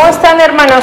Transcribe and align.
¿Cómo 0.00 0.12
están, 0.12 0.40
hermanos? 0.40 0.82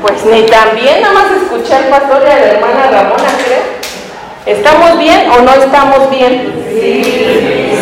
Pues 0.00 0.24
ni 0.24 0.46
tan 0.46 0.74
bien, 0.74 1.02
nada 1.02 1.12
más 1.12 1.26
escuché 1.42 1.74
al 1.74 1.88
pastor 1.88 2.22
y 2.26 2.30
a 2.30 2.36
la 2.36 2.46
hermana 2.52 2.90
Ramona, 2.90 3.28
creo. 3.44 3.64
¿Estamos 4.46 4.98
bien 4.98 5.30
o 5.30 5.42
no 5.42 5.52
estamos 5.52 6.10
bien? 6.10 6.54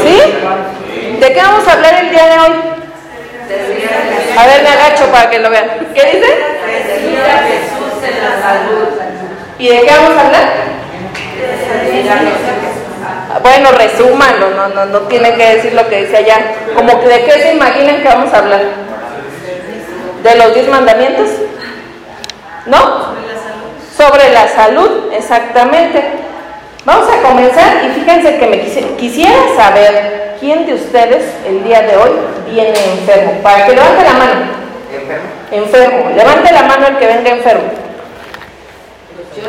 Sí. 0.03 0.21
¿De 1.21 1.33
qué 1.33 1.41
vamos 1.41 1.69
a 1.69 1.73
hablar 1.75 1.95
el 2.03 2.11
día 2.11 2.27
de 2.27 2.39
hoy? 2.41 2.53
A 4.37 4.47
ver, 4.47 4.63
me 4.65 4.69
agacho 4.69 5.05
para 5.13 5.31
que 5.31 5.39
lo 5.39 5.49
vean. 5.49 5.71
¿Qué 5.95 6.05
dice? 6.07 6.27
¿Y 9.61 9.69
de 9.69 9.81
qué 9.83 9.91
vamos 9.93 10.17
a 10.17 10.27
hablar? 10.27 10.67
Bueno, 13.47 13.71
resúmanlo, 13.71 14.51
no, 14.51 14.69
no, 14.71 14.87
no 14.87 14.99
tienen 15.03 15.37
que 15.37 15.55
decir 15.55 15.73
lo 15.73 15.89
que 15.89 16.05
dice 16.05 16.17
allá. 16.17 16.53
Como 16.75 17.01
que 17.01 17.07
de 17.07 17.25
qué 17.25 17.31
se 17.31 17.55
imaginan 17.55 18.03
que 18.03 18.09
vamos 18.09 18.35
a 18.35 18.39
hablar. 18.39 18.61
¿De 20.25 20.35
los 20.35 20.53
diez 20.53 20.69
mandamientos? 20.69 21.29
¿No? 22.67 23.15
Sobre 23.97 24.31
la 24.33 24.49
salud, 24.49 25.13
exactamente. 25.13 26.03
Vamos 26.85 27.09
a 27.09 27.23
comenzar 27.23 27.85
y 27.85 28.01
fíjense 28.01 28.37
que 28.37 28.47
me 28.49 28.61
quisiera 28.97 29.39
saber 29.57 30.35
quién 30.41 30.67
de 30.67 30.75
ustedes 30.75 31.23
el 31.47 31.63
día 31.63 31.83
de 31.83 31.97
hoy 31.97 32.11
viene 32.51 32.75
enfermo. 32.99 33.31
Para 33.45 33.65
que 33.65 33.77
levante 33.77 34.03
la 34.03 34.13
mano. 34.15 34.41
¿Enfermo? 34.93 35.29
Enfermo. 35.53 36.17
Levante 36.17 36.53
la 36.53 36.63
mano 36.65 36.87
el 36.89 36.99
que 36.99 37.07
venga 37.07 37.31
enfermo. 37.31 37.86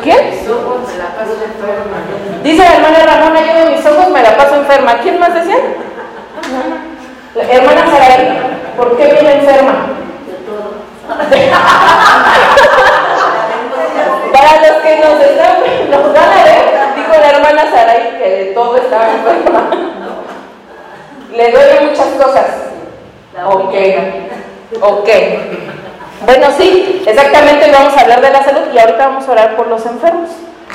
¿Quién? 0.03 0.31
Dice 2.43 2.63
la 2.63 2.75
hermana 2.75 2.99
Ramona, 3.05 3.39
yo 3.41 3.53
de 3.65 3.75
mis 3.75 3.85
ojos 3.85 4.09
me 4.09 4.21
la 4.21 4.35
paso 4.37 4.55
enferma. 4.55 4.99
¿Quién 4.99 5.19
más 5.19 5.33
decía? 5.33 5.57
La 7.35 7.43
hermana 7.43 7.85
Saraí, 7.89 8.39
¿por 8.75 8.97
qué 8.97 9.05
viene 9.05 9.33
enferma? 9.33 9.73
Para 14.33 14.61
los 14.61 14.81
que 14.81 14.97
nos, 14.97 15.21
están, 15.21 15.55
nos 15.89 16.13
van 16.13 16.29
a 16.31 16.43
ver, 16.43 16.95
dijo 16.95 17.11
la 17.19 17.29
hermana 17.29 17.71
Saraí 17.71 18.17
que 18.17 18.29
de 18.29 18.45
todo 18.53 18.77
estaba 18.77 19.09
enferma. 19.09 19.69
Le 21.33 21.51
duele 21.51 21.81
muchas 21.81 22.07
cosas. 22.07 22.45
Ok, 23.45 23.73
ok. 24.81 25.09
Bueno, 26.25 26.47
sí, 26.57 27.03
exactamente 27.05 27.65
hoy 27.65 27.71
vamos 27.71 27.93
a 27.95 28.01
hablar 28.01 28.21
de 28.21 28.31
la 28.31 28.43
salud 28.43 28.73
y 28.73 28.79
ahorita 28.79 29.07
vamos 29.07 29.27
a 29.27 29.31
orar 29.31 29.55
por 29.55 29.67
los 29.67 29.85
enfermos. 29.85 30.29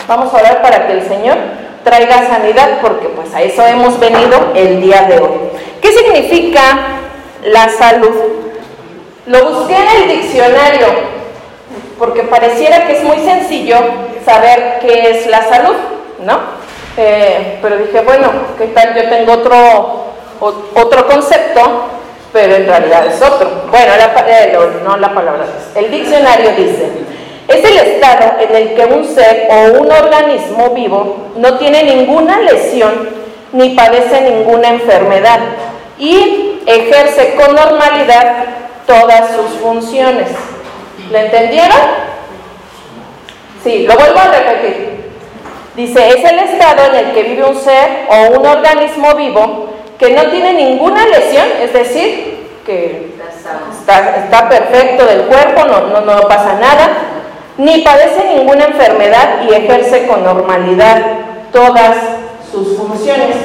Vamos 0.06 0.32
a 0.32 0.36
orar 0.36 0.62
para 0.62 0.86
que 0.86 0.92
el 0.92 1.08
Señor 1.08 1.36
traiga 1.82 2.28
sanidad, 2.28 2.78
porque 2.80 3.08
pues 3.08 3.34
a 3.34 3.42
eso 3.42 3.66
hemos 3.66 3.98
venido 3.98 4.52
el 4.54 4.80
día 4.80 5.02
de 5.02 5.18
hoy. 5.18 5.30
¿Qué 5.80 5.90
significa 5.90 6.60
la 7.44 7.68
salud? 7.70 8.14
Lo 9.26 9.50
busqué 9.50 9.74
en 9.74 10.02
el 10.02 10.20
diccionario, 10.20 10.86
porque 11.98 12.22
pareciera 12.22 12.86
que 12.86 12.98
es 12.98 13.04
muy 13.04 13.18
sencillo 13.18 13.78
saber 14.24 14.78
qué 14.80 15.10
es 15.10 15.27
la 15.27 15.42
salud, 15.48 15.74
¿no? 16.20 16.38
Eh, 16.96 17.58
pero 17.60 17.78
dije, 17.78 18.00
bueno, 18.02 18.30
¿qué 18.58 18.66
tal? 18.68 18.94
Yo 18.94 19.08
tengo 19.08 19.32
otro, 19.32 20.04
otro 20.74 21.06
concepto 21.08 22.02
pero 22.33 22.56
en 22.56 22.66
realidad 22.66 23.06
es 23.06 23.20
otro. 23.20 23.48
Bueno, 23.70 23.92
la, 23.97 24.25
eh, 24.27 24.58
no 24.84 24.97
la 24.97 25.14
palabra 25.14 25.47
El 25.75 25.91
diccionario 25.91 26.50
dice, 26.56 26.91
es 27.48 27.64
el 27.64 27.78
estado 27.78 28.39
en 28.41 28.56
el 28.56 28.74
que 28.74 28.84
un 28.86 29.05
ser 29.05 29.48
o 29.50 29.80
un 29.80 29.92
organismo 29.92 30.70
vivo 30.70 31.28
no 31.36 31.58
tiene 31.58 31.83
ninguna 31.84 32.41
lesión 32.41 33.11
ni 33.52 33.70
padece 33.70 34.22
ninguna 34.22 34.69
enfermedad 34.69 35.41
y 35.98 36.61
ejerce 36.66 37.34
con 37.34 37.55
normalidad 37.55 38.44
todas 38.86 39.36
sus 39.36 39.61
funciones. 39.61 40.28
¿Le 41.11 41.27
entendieron? 41.27 41.78
Sí, 43.62 43.86
lo 43.86 43.94
vuelvo 43.94 44.19
a 44.19 44.28
repetir. 44.28 44.92
Dice, 45.77 46.08
es 46.08 46.24
el 46.24 46.39
estado 46.39 46.86
en 46.86 47.06
el 47.06 47.12
que 47.12 47.23
vive 47.23 47.45
un 47.45 47.56
ser 47.56 48.06
o 48.08 48.39
un 48.39 48.46
organismo 48.46 49.14
vivo 49.14 49.71
que 50.02 50.11
no 50.14 50.27
tiene 50.30 50.52
ninguna 50.55 51.07
lesión, 51.07 51.46
es 51.61 51.73
decir, 51.73 52.48
que 52.67 53.14
está, 53.79 54.48
perfecto 54.48 55.07
del 55.07 55.23
cuerpo, 55.27 55.64
no, 55.64 56.01
no, 56.01 56.23
pasa 56.23 56.55
nada, 56.55 56.89
ni 57.57 57.83
padece 57.83 58.35
ninguna 58.36 58.64
enfermedad 58.64 59.42
y 59.48 59.55
ejerce 59.55 60.08
con 60.08 60.24
normalidad 60.24 61.01
todas 61.52 61.96
sus 62.51 62.77
funciones. 62.77 63.36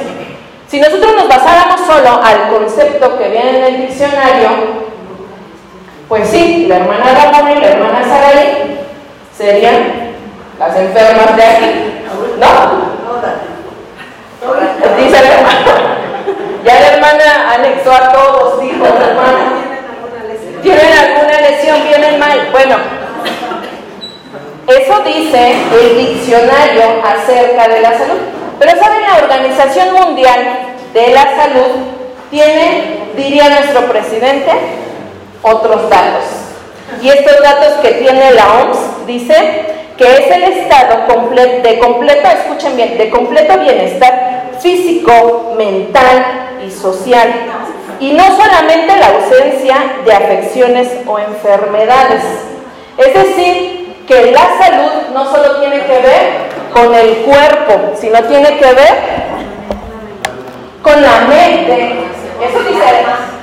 Si 0.66 0.80
nosotros 0.80 1.14
nos 1.14 1.28
basáramos 1.28 1.80
solo 1.86 2.20
al 2.24 2.48
concepto 2.48 3.16
que 3.16 3.28
viene 3.28 3.58
en 3.58 3.64
el 3.74 3.86
diccionario, 3.86 4.48
pues 6.08 6.28
sí, 6.28 6.66
la 6.68 6.78
hermana 6.78 7.30
Ramón 7.30 7.56
y 7.56 7.60
la 7.60 7.68
hermana 7.68 8.02
Saraí 8.02 8.80
serían 9.36 10.14
las 10.58 10.76
enfermas 10.76 11.36
de 11.36 11.44
aquí, 11.44 12.04
¿no? 12.40 12.98
Dice 14.96 15.22
la 15.22 15.34
hermana. 15.34 15.98
Ya 16.68 16.80
la 16.80 16.88
hermana 16.96 17.54
anexó 17.54 17.90
a 17.90 18.12
todos, 18.12 18.60
dijo 18.60 18.84
la 18.84 19.06
hermana. 19.06 19.68
¿Tienen 20.62 20.92
alguna 20.92 21.40
lesión? 21.40 21.82
¿Vienen 21.82 22.18
mal? 22.18 22.48
Bueno, 22.52 22.76
eso 24.66 25.00
dice 25.00 25.54
el 25.72 25.96
diccionario 25.96 26.82
acerca 27.02 27.68
de 27.68 27.80
la 27.80 27.96
salud. 27.96 28.18
Pero 28.58 28.70
¿saben? 28.78 29.00
La 29.00 29.16
Organización 29.16 29.94
Mundial 29.94 30.58
de 30.92 31.08
la 31.08 31.22
Salud 31.36 31.70
tiene, 32.30 33.12
diría 33.16 33.48
nuestro 33.48 33.86
presidente, 33.86 34.52
otros 35.40 35.88
datos. 35.88 36.24
Y 37.00 37.08
estos 37.08 37.40
datos 37.42 37.78
que 37.80 37.92
tiene 37.92 38.32
la 38.32 38.44
OMS 38.46 39.06
dice 39.06 39.77
que 39.98 40.04
es 40.04 40.30
el 40.30 40.44
estado 40.44 41.06
de 41.62 41.78
completo, 41.80 42.28
escuchen 42.28 42.76
bien, 42.76 42.96
de 42.96 43.10
completo 43.10 43.58
bienestar 43.58 44.52
físico, 44.60 45.54
mental, 45.58 46.48
y 46.64 46.70
social, 46.70 47.28
y 48.00 48.12
no 48.12 48.24
solamente 48.24 48.96
la 48.96 49.08
ausencia 49.08 49.76
de 50.04 50.12
afecciones 50.12 50.88
o 51.06 51.18
enfermedades. 51.18 52.22
Es 52.96 53.14
decir, 53.14 54.04
que 54.06 54.32
la 54.32 54.48
salud 54.58 55.08
no 55.12 55.30
solo 55.30 55.60
tiene 55.60 55.82
que 55.84 56.00
ver 56.00 56.48
con 56.72 56.94
el 56.94 57.16
cuerpo, 57.18 57.92
sino 58.00 58.22
tiene 58.24 58.56
que 58.58 58.72
ver 58.72 58.94
con 60.82 61.02
la 61.02 61.20
mente, 61.28 61.94
eso 62.48 62.58
dice 62.60 62.84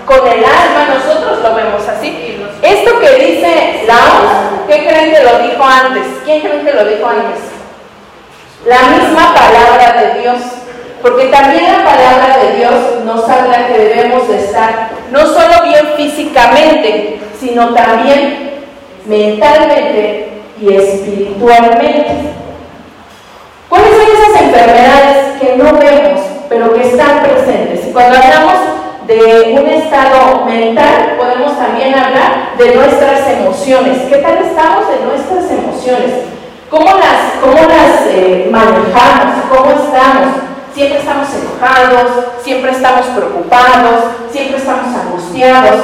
con 0.05 0.27
el 0.27 0.43
alma, 0.43 0.95
nosotros 0.95 1.39
lo 1.41 1.55
vemos 1.55 1.87
así. 1.87 2.37
Esto 2.61 2.99
que 2.99 3.25
dice 3.25 3.83
la 3.87 3.95
OMS, 3.95 4.67
¿qué 4.67 4.87
creen 4.87 5.13
que 5.13 5.23
lo 5.23 5.39
dijo 5.39 5.63
antes? 5.63 6.03
¿Quién 6.23 6.41
creen 6.41 6.65
que 6.65 6.73
lo 6.73 6.85
dijo 6.85 7.07
antes? 7.07 7.41
La 8.65 8.81
misma 8.97 9.33
palabra 9.33 10.01
de 10.01 10.21
Dios. 10.21 10.37
Porque 11.01 11.25
también 11.25 11.65
la 11.65 11.83
palabra 11.83 12.37
de 12.41 12.57
Dios 12.57 12.73
nos 13.05 13.29
habla 13.29 13.67
que 13.67 13.77
debemos 13.77 14.27
de 14.27 14.37
estar 14.37 14.89
no 15.11 15.19
solo 15.19 15.63
bien 15.63 15.93
físicamente, 15.95 17.19
sino 17.39 17.73
también 17.75 18.63
mentalmente 19.05 20.29
y 20.59 20.73
espiritualmente. 20.73 22.33
¿Cuáles 23.69 23.89
son 23.89 24.01
esas 24.01 24.41
enfermedades 24.41 25.41
que 25.41 25.55
no 25.57 25.73
vemos, 25.73 26.21
pero 26.49 26.73
que 26.73 26.87
están 26.87 27.21
presentes? 27.21 27.87
Y 27.87 27.91
cuando 27.91 28.17
hablamos 28.17 28.55
de 29.07 29.55
un 29.59 29.67
estado 29.67 30.45
mental, 30.45 31.15
podemos 31.17 31.57
también 31.57 31.93
hablar 31.93 32.57
de 32.57 32.75
nuestras 32.75 33.27
emociones. 33.29 33.99
¿Qué 34.09 34.17
tal 34.17 34.37
estamos 34.37 34.87
de 34.87 35.05
nuestras 35.05 35.51
emociones? 35.51 36.11
¿Cómo 36.69 36.85
las, 36.85 37.39
cómo 37.39 37.67
las 37.67 38.07
eh, 38.07 38.49
manejamos? 38.51 39.45
¿Cómo 39.49 39.71
estamos? 39.71 40.35
Siempre 40.73 40.99
estamos 40.99 41.27
enojados, 41.33 42.11
siempre 42.43 42.71
estamos 42.71 43.05
preocupados, 43.07 44.03
siempre 44.31 44.57
estamos 44.57 44.87
angustiados. 44.95 45.81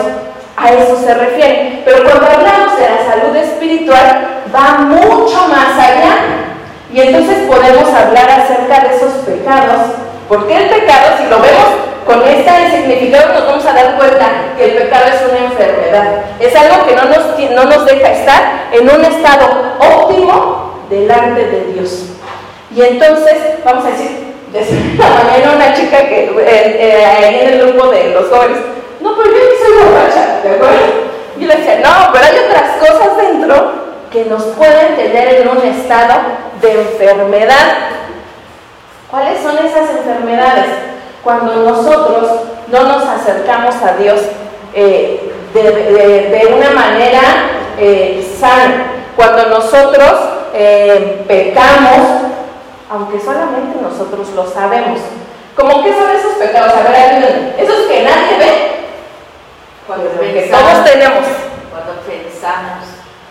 A 0.58 0.72
eso 0.72 0.97
se 0.97 1.14
refiere. 1.14 1.82
Pero 1.85 2.03
cuando 2.03 2.26
hablamos 2.26 2.78
de 2.78 2.90
la 2.90 3.09
salud 3.09 3.35
espiritual, 3.35 4.44
va 4.53 4.79
mucho 4.79 5.47
más 5.47 5.78
allá. 5.78 6.16
Y 6.91 7.00
entonces 7.00 7.47
podemos 7.47 7.88
hablar 7.94 8.29
acerca 8.32 8.88
de 8.88 8.96
esos 8.96 9.14
pecados. 9.26 9.94
Porque 10.28 10.58
el 10.58 10.70
pecado, 10.70 11.17
si 11.17 11.29
lo 11.29 11.40
vemos 11.40 11.91
con 12.06 12.28
este 12.28 12.72
significado, 12.72 13.34
nos 13.34 13.46
vamos 13.46 13.66
a 13.66 13.74
dar 13.74 13.96
cuenta 13.98 14.28
que 14.58 14.66
el 14.66 14.78
pecado 14.78 15.06
es 15.08 15.22
una 15.30 15.46
enfermedad. 15.46 16.26
Es 16.40 16.56
algo 16.56 16.86
que 16.86 16.96
no 16.96 17.06
nos, 17.06 17.52
no 17.52 17.66
nos 17.66 17.86
deja 17.86 18.12
estar 18.12 18.68
en 18.72 18.90
un 18.90 19.06
estado 19.06 19.76
óptimo 19.80 20.86
delante 20.90 21.46
de 21.46 21.74
Dios. 21.74 22.06
Y 22.76 22.82
entonces, 22.82 23.36
vamos 23.64 23.86
a 23.86 23.90
decir, 23.90 24.32
Decía 24.52 24.78
mañana 25.00 25.56
una 25.56 25.74
chica 25.74 26.09
que 26.09 26.30
eh, 26.40 27.06
ahí 27.06 27.40
en 27.40 27.53
el 27.53 27.72
grupo 27.72 27.88
de 27.88 28.09
los 28.09 28.28
jóvenes, 28.28 28.58
no, 29.00 29.16
pero 29.16 29.30
yo 29.30 29.38
no 29.38 29.66
soy 29.66 29.92
borracha, 29.92 30.42
¿de 30.44 30.50
acuerdo? 30.56 30.78
Y 31.40 31.46
le 31.46 31.56
decía, 31.56 31.80
no, 31.80 32.12
pero 32.12 32.26
hay 32.26 32.36
otras 32.50 32.78
cosas 32.80 33.18
dentro 33.18 33.72
que 34.12 34.26
nos 34.26 34.44
pueden 34.44 34.98
tener 34.98 35.42
en 35.42 35.48
un 35.48 35.66
estado 35.66 36.20
de 36.62 36.82
enfermedad. 36.82 37.78
¿Cuáles 39.09 39.42
son 39.42 39.58
esas 39.66 39.90
enfermedades? 39.92 40.91
Cuando 41.23 41.56
nosotros 41.56 42.32
no 42.68 42.84
nos 42.84 43.03
acercamos 43.03 43.76
a 43.76 43.96
Dios 43.97 44.22
eh, 44.73 45.32
de, 45.53 46.53
una 46.56 46.72
manera 46.72 47.22
eh, 47.78 48.35
sana. 48.40 48.85
Cuando 49.16 49.47
nosotros 49.47 50.12
eh, 50.53 51.23
pecamos, 51.28 52.32
aunque 52.90 53.20
solamente 53.20 53.79
nosotros 53.82 54.29
lo 54.35 54.50
sabemos. 54.50 55.00
¿Cómo 55.56 55.84
que 55.84 55.94
son 55.94 56.09
esos 56.09 56.34
pecados? 56.34 56.73
A 56.73 56.90
ver, 56.90 56.96
ayúdenme. 56.96 57.53
Esos 57.62 57.88
que 57.88 58.03
nadie 58.03 58.38
ve, 58.40 58.72
cuando 59.85 60.09
que 60.20 60.50
todos 60.50 60.85
tenemos. 60.85 61.26
Cuando 61.70 62.02
pensamos 62.08 62.88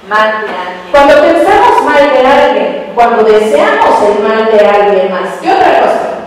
mal 0.08 0.42
de 0.42 0.48
alguien. 0.48 0.90
Cuando 0.92 1.22
pensamos 1.22 1.82
mal 1.84 2.10
de 2.10 2.26
alguien, 2.26 2.92
cuando 2.94 3.22
deseamos 3.24 4.02
el 4.02 4.22
mal 4.22 4.46
de 4.46 4.66
alguien 4.66 5.10
más. 5.10 5.38
¿Qué 5.40 5.50
otra 5.50 5.80
cosa? 5.80 6.19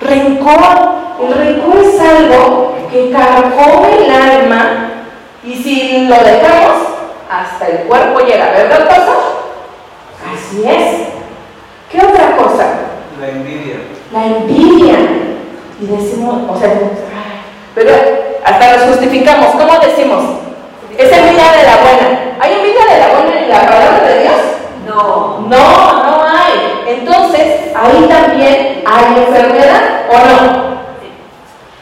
Rencor. 0.00 0.98
El 1.20 1.34
rencor 1.34 1.78
es 1.78 2.00
algo 2.00 2.74
que 2.90 3.10
carcome 3.10 4.04
el 4.04 4.10
alma 4.10 4.88
y 5.44 5.54
si 5.54 6.06
lo 6.06 6.16
dejamos, 6.16 6.88
hasta 7.30 7.68
el 7.68 7.78
cuerpo 7.86 8.20
llega, 8.20 8.50
¿verdad, 8.50 8.88
pastor? 8.88 9.16
Así 10.32 10.62
es. 10.66 11.08
¿Qué 11.90 12.04
otra 12.04 12.36
cosa? 12.36 12.66
La 13.20 13.28
envidia. 13.28 13.76
La 14.12 14.26
envidia. 14.26 14.98
Y 15.80 15.86
decimos, 15.86 16.42
o 16.50 16.58
sea, 16.58 16.70
pero 17.74 17.92
hasta 18.44 18.76
nos 18.76 18.86
justificamos. 18.88 19.48
¿Cómo 19.52 19.78
decimos? 19.78 20.24
Es 20.96 21.12
envidia 21.12 21.52
de 21.52 21.62
la 21.62 21.76
buena. 21.76 22.36
¿Hay 22.40 22.52
envidia 22.52 22.84
de 22.92 22.98
la 22.98 23.08
buena 23.08 23.40
en 23.40 23.48
la 23.48 23.60
palabra 23.60 24.08
de 24.08 24.22
Dios? 24.22 24.36
No. 24.86 25.40
No, 25.48 25.48
no 25.48 26.24
hay. 26.24 26.98
Entonces, 26.98 27.67
ahí 27.80 28.06
también 28.08 28.82
hay 28.86 29.24
enfermedad 29.26 29.82
o 30.10 30.18
no. 30.18 30.68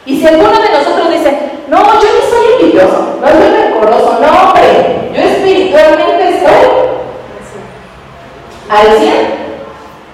Y 0.05 0.19
si 0.19 0.27
alguno 0.27 0.51
de 0.51 0.69
nosotros 0.69 1.09
dice, 1.11 1.37
no, 1.67 1.77
yo 1.77 1.91
no 1.91 2.29
soy 2.29 2.61
envidioso, 2.61 3.17
no 3.21 3.27
soy 3.27 3.49
rencoroso, 3.49 4.19
no, 4.21 4.49
hombre, 4.49 5.11
yo 5.13 5.21
espiritualmente 5.21 6.29
estoy 6.29 6.69
al 8.69 8.99
100, 8.99 9.47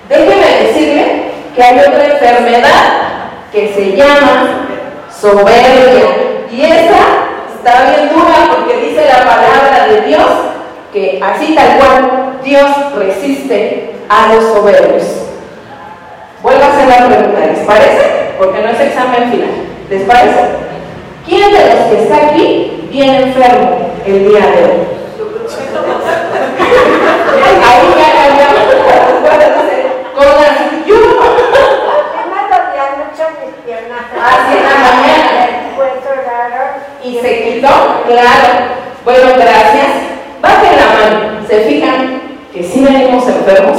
Déjeme 0.09 0.65
decirle 0.67 1.31
que 1.55 1.63
hay 1.63 1.79
otra 1.79 2.05
enfermedad 2.05 3.03
que 3.51 3.73
se 3.73 3.95
llama 3.95 4.67
soberbia. 5.09 6.05
Y 6.51 6.61
esa 6.61 6.99
está 7.55 7.89
bien 7.89 8.09
dura 8.09 8.55
porque 8.55 8.85
dice 8.85 9.05
la 9.05 9.25
palabra 9.25 9.87
de 9.89 10.01
Dios 10.01 10.25
que 10.91 11.19
así 11.23 11.55
tal 11.55 11.77
cual 11.77 12.39
Dios 12.43 12.69
resiste 12.95 13.95
a 14.09 14.33
los 14.33 14.53
soberbios. 14.53 15.22
Vuelvo 16.43 16.61
a 16.61 16.67
hacer 16.67 16.87
la 16.89 17.07
pregunta, 17.07 17.39
¿les 17.39 17.59
parece? 17.59 18.33
Porque 18.37 18.61
no 18.61 18.69
es 18.69 18.79
examen 18.81 19.31
final. 19.31 19.49
¿Les 19.89 20.03
parece? 20.03 20.41
¿Quién 21.25 21.53
de 21.53 21.59
los 21.59 21.85
que 21.89 22.03
está 22.03 22.17
aquí 22.17 22.89
viene 22.91 23.23
enfermo 23.23 23.77
el 24.05 24.27
día 24.27 24.41
de 24.41 24.63
hoy? 24.65 24.93
Ahí 27.63 27.87
ya 27.97 28.09
cambiamos 28.27 28.63
con 30.13 30.25
las 30.25 30.59
yo. 30.85 30.97
Así 34.21 34.57
en 34.57 34.63
la 34.63 34.75
mañana. 34.83 35.43
Y 37.05 37.19
se 37.19 37.43
quitó, 37.43 38.03
claro. 38.05 38.49
Bueno, 39.05 39.27
gracias. 39.37 39.91
Bajen 40.41 40.75
la 40.75 40.87
mano. 40.87 41.47
¿Se 41.47 41.61
fijan 41.61 42.21
que 42.53 42.63
si 42.63 42.83
venimos 42.83 43.25
enfermos? 43.29 43.77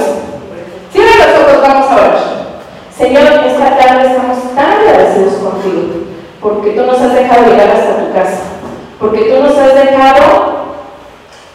Cierren 0.91 1.19
los 1.19 1.41
ojos, 1.43 1.61
vamos 1.61 1.91
a. 1.91 2.04
Señor, 3.05 3.45
esta 3.47 3.77
tarde 3.77 4.07
estamos 4.07 4.55
tan 4.55 4.81
agradecidos 4.81 5.35
contigo, 5.35 5.83
porque 6.41 6.71
tú 6.71 6.87
nos 6.87 6.99
has 6.99 7.15
dejado 7.15 7.51
llegar 7.51 7.69
hasta 7.69 7.99
tu 8.03 8.15
casa, 8.15 8.41
porque 8.99 9.25
tú 9.25 9.43
nos 9.43 9.59
has 9.59 9.75
dejado 9.75 10.79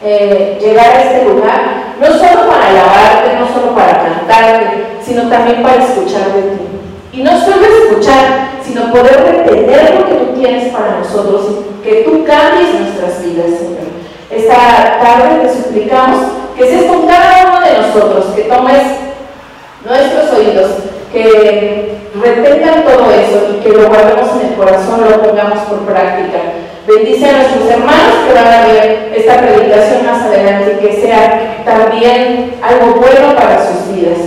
eh, 0.03 0.59
llegar 0.61 0.95
a 0.95 1.01
este 1.01 1.25
lugar, 1.25 1.95
no 1.99 2.05
solo 2.05 2.47
para 2.47 2.67
alabarte, 2.67 3.39
no 3.39 3.47
solo 3.51 3.73
para 3.73 3.97
cantarte, 3.97 4.99
sino 5.03 5.27
también 5.27 5.63
para 5.63 5.83
escuchar 5.83 6.31
de 6.33 6.41
ti. 6.43 6.61
Y 7.13 7.23
no 7.23 7.31
solo 7.31 7.65
escuchar, 7.65 8.51
sino 8.63 8.91
poder 8.91 9.19
retener 9.19 9.95
lo 9.95 10.05
que 10.05 10.13
tú 10.13 10.39
tienes 10.39 10.71
para 10.71 10.99
nosotros, 10.99 11.47
que 11.83 12.03
tú 12.03 12.25
cambies 12.25 12.79
nuestras 12.79 13.23
vidas, 13.23 13.57
Señor. 13.57 13.89
Esta 14.29 14.99
tarde 15.01 15.47
te 15.47 15.63
suplicamos 15.63 16.27
que 16.55 16.69
seas 16.69 16.83
con 16.83 17.07
cada 17.07 17.47
uno 17.47 17.65
de 17.65 17.87
nosotros, 17.87 18.35
que 18.35 18.43
tomes 18.43 18.83
nuestros 19.83 20.31
oídos, 20.37 20.88
que 21.11 21.97
retengan 22.21 22.83
todo 22.83 23.11
eso 23.11 23.55
y 23.55 23.63
que 23.63 23.69
lo 23.69 23.87
guardemos 23.87 24.29
en 24.41 24.49
el 24.49 24.55
corazón, 24.55 25.01
lo 25.09 25.21
pongamos 25.23 25.59
por 25.59 25.79
práctica 25.79 26.39
Bendice 26.89 27.29
a 27.29 27.33
nuestros 27.33 27.69
hermanos 27.69 28.15
que 28.25 28.33
van 28.33 28.47
a 28.47 28.65
ver 28.65 29.13
esta 29.15 29.37
predicación 29.37 30.07
más 30.07 30.23
adelante 30.23 30.75
y 30.75 30.87
que 30.87 30.99
sea 30.99 31.61
también 31.63 32.55
algo 32.63 32.95
bueno 32.95 33.35
para 33.35 33.63
sus 33.63 33.93
vidas. 33.93 34.17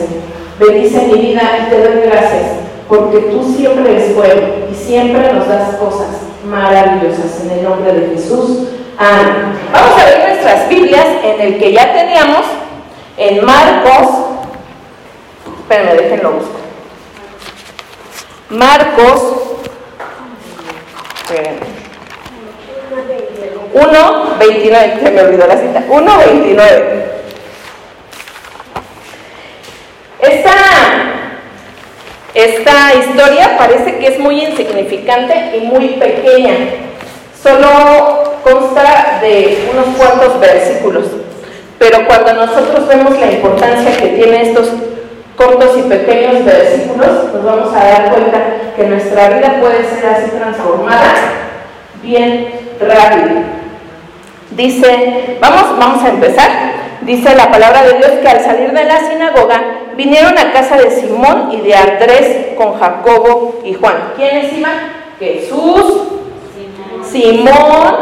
Bendice 0.61 1.09
mi 1.09 1.19
vida 1.19 1.43
y 1.61 1.71
te 1.71 1.83
doy 1.83 2.03
gracias 2.05 2.53
porque 2.89 3.19
tú 3.19 3.53
siempre 3.57 3.91
eres 3.91 4.15
bueno 4.15 4.43
y 4.71 4.75
siempre 4.77 5.33
nos 5.33 5.49
das 5.49 5.75
cosas 5.75 6.21
maravillosas. 6.47 7.43
En 7.43 7.51
el 7.51 7.65
nombre 7.65 7.93
de 7.95 8.15
Jesús. 8.15 8.69
Amén. 8.97 9.59
Vamos 9.73 10.01
a 10.01 10.05
ver 10.05 10.29
nuestras 10.29 10.69
Biblias 10.69 11.07
en 11.25 11.41
el 11.41 11.59
que 11.59 11.73
ya 11.73 11.93
teníamos 11.93 12.47
en 13.17 13.45
Marcos. 13.45 14.09
Espérenme, 15.63 16.01
déjenlo 16.01 16.31
busco. 16.31 16.63
Marcos. 18.53 19.23
Espérenme. 21.17 21.83
1.29, 23.75 25.03
se 25.03 25.11
me 25.11 25.23
olvidó 25.23 25.47
la 25.47 25.57
cita, 25.57 25.83
1.29. 25.89 26.83
Esta, 30.21 30.53
esta 32.35 32.95
historia 32.95 33.57
parece 33.57 33.99
que 33.99 34.09
es 34.09 34.19
muy 34.19 34.45
insignificante 34.45 35.57
y 35.57 35.61
muy 35.61 35.89
pequeña. 35.95 36.55
Solo 37.43 38.35
consta 38.45 39.21
de 39.23 39.69
unos 39.73 39.97
cuantos 39.97 40.39
versículos. 40.39 41.07
Pero 41.79 42.07
cuando 42.07 42.35
nosotros 42.35 42.87
vemos 42.87 43.19
la 43.19 43.33
importancia 43.33 43.97
que 43.97 44.09
tiene 44.09 44.43
estos 44.43 44.69
cortos 45.37 45.79
y 45.79 45.83
pequeños 45.83 46.45
versículos, 46.45 47.33
nos 47.33 47.45
vamos 47.45 47.75
a 47.75 47.85
dar 47.85 48.11
cuenta 48.11 48.39
que 48.77 48.85
nuestra 48.85 49.29
vida 49.31 49.61
puede 49.61 49.85
ser 49.85 50.07
así 50.07 50.31
transformada 50.31 51.15
bien 52.03 52.77
rápido. 52.81 53.43
Dice, 54.51 55.39
vamos, 55.41 55.79
vamos 55.79 56.05
a 56.05 56.09
empezar. 56.09 56.51
Dice 57.03 57.35
la 57.35 57.51
palabra 57.51 57.83
de 57.83 57.95
Dios 57.95 58.11
que 58.23 58.29
al 58.29 58.41
salir 58.41 58.73
de 58.73 58.85
la 58.85 59.01
sinagoga 59.01 59.61
vinieron 59.97 60.39
a 60.39 60.53
casa 60.53 60.77
de 60.77 60.91
Simón 60.91 61.51
y 61.53 61.61
de 61.61 61.75
Andrés 61.75 62.55
con 62.57 62.79
Jacobo 62.79 63.61
y 63.65 63.75
Juan. 63.75 64.13
¿Quiénes 64.17 64.53
iban? 64.53 64.73
Jesús, 65.19 66.03
Simón, 67.05 67.97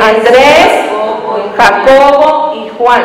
Andrés, 0.00 0.90
Jacobo 1.56 2.54
y 2.54 2.70
Juan. 2.78 3.02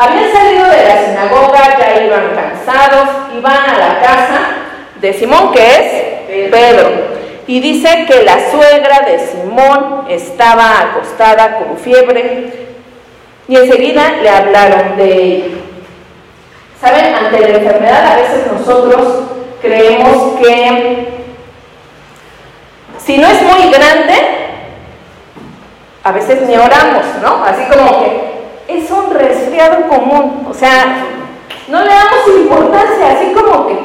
Habían 0.00 0.32
salido 0.32 0.64
de 0.66 0.84
la 0.84 1.04
sinagoga, 1.04 1.76
ya 1.76 2.04
iban 2.04 2.30
cansados, 2.36 3.08
iban 3.36 3.56
a 3.56 3.78
la 3.78 4.00
casa 4.00 4.40
de 5.00 5.12
Simón, 5.12 5.50
que 5.52 5.58
es 5.58 6.50
Pedro. 6.52 6.88
Y 7.48 7.58
dice 7.58 8.06
que 8.06 8.22
la 8.22 8.48
suegra 8.48 9.00
de 9.00 9.18
Simón 9.18 10.06
estaba 10.08 10.82
acostada 10.82 11.58
con 11.58 11.76
fiebre 11.78 12.68
y 13.48 13.56
enseguida 13.56 14.12
le 14.22 14.30
hablaron 14.30 14.96
de 14.96 15.22
ella. 15.22 15.56
¿Saben? 16.80 17.12
Ante 17.16 17.40
la 17.40 17.58
enfermedad 17.58 18.06
a 18.12 18.16
veces 18.16 18.52
nosotros 18.52 19.24
creemos 19.60 20.38
que 20.40 21.08
si 23.04 23.18
no 23.18 23.26
es 23.26 23.42
muy 23.42 23.68
grande, 23.72 24.14
a 26.04 26.12
veces 26.12 26.42
ni 26.42 26.54
oramos, 26.56 27.04
¿no? 27.20 27.42
Así 27.44 27.64
como 27.64 28.04
que 28.04 28.37
es 28.68 28.90
un 28.90 29.10
resfriado 29.10 29.88
común, 29.88 30.46
o 30.48 30.54
sea, 30.54 31.06
no 31.68 31.80
le 31.82 31.88
damos 31.88 32.28
importancia, 32.36 33.12
así 33.12 33.32
como 33.32 33.66
que 33.66 33.78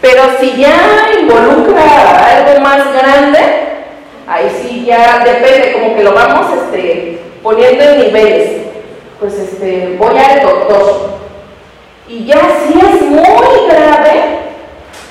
pero 0.00 0.22
si 0.40 0.56
ya 0.56 1.10
involucra 1.20 2.36
algo 2.36 2.60
más 2.60 2.92
grande, 2.94 3.38
ahí 4.26 4.50
sí 4.62 4.84
ya 4.86 5.18
depende, 5.18 5.72
como 5.74 5.94
que 5.94 6.02
lo 6.02 6.14
vamos 6.14 6.46
este, 6.54 7.20
poniendo 7.42 7.84
en 7.84 7.98
niveles. 7.98 8.62
Pues 9.18 9.34
este, 9.34 9.96
voy 9.98 10.16
al 10.16 10.40
doctor. 10.40 11.10
Y 12.08 12.24
ya 12.24 12.40
si 12.64 12.78
es 12.78 13.02
muy 13.02 13.68
grave, 13.68 14.38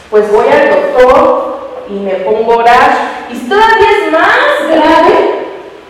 pues 0.09 0.31
voy 0.31 0.47
al 0.47 0.69
doctor 0.69 1.59
y 1.87 1.93
me 1.93 2.13
pongo 2.15 2.53
a 2.53 2.57
orar. 2.57 2.91
Y 3.31 3.35
si 3.35 3.47
todavía 3.47 3.89
es 4.03 4.11
más 4.11 4.71
grave, 4.71 5.29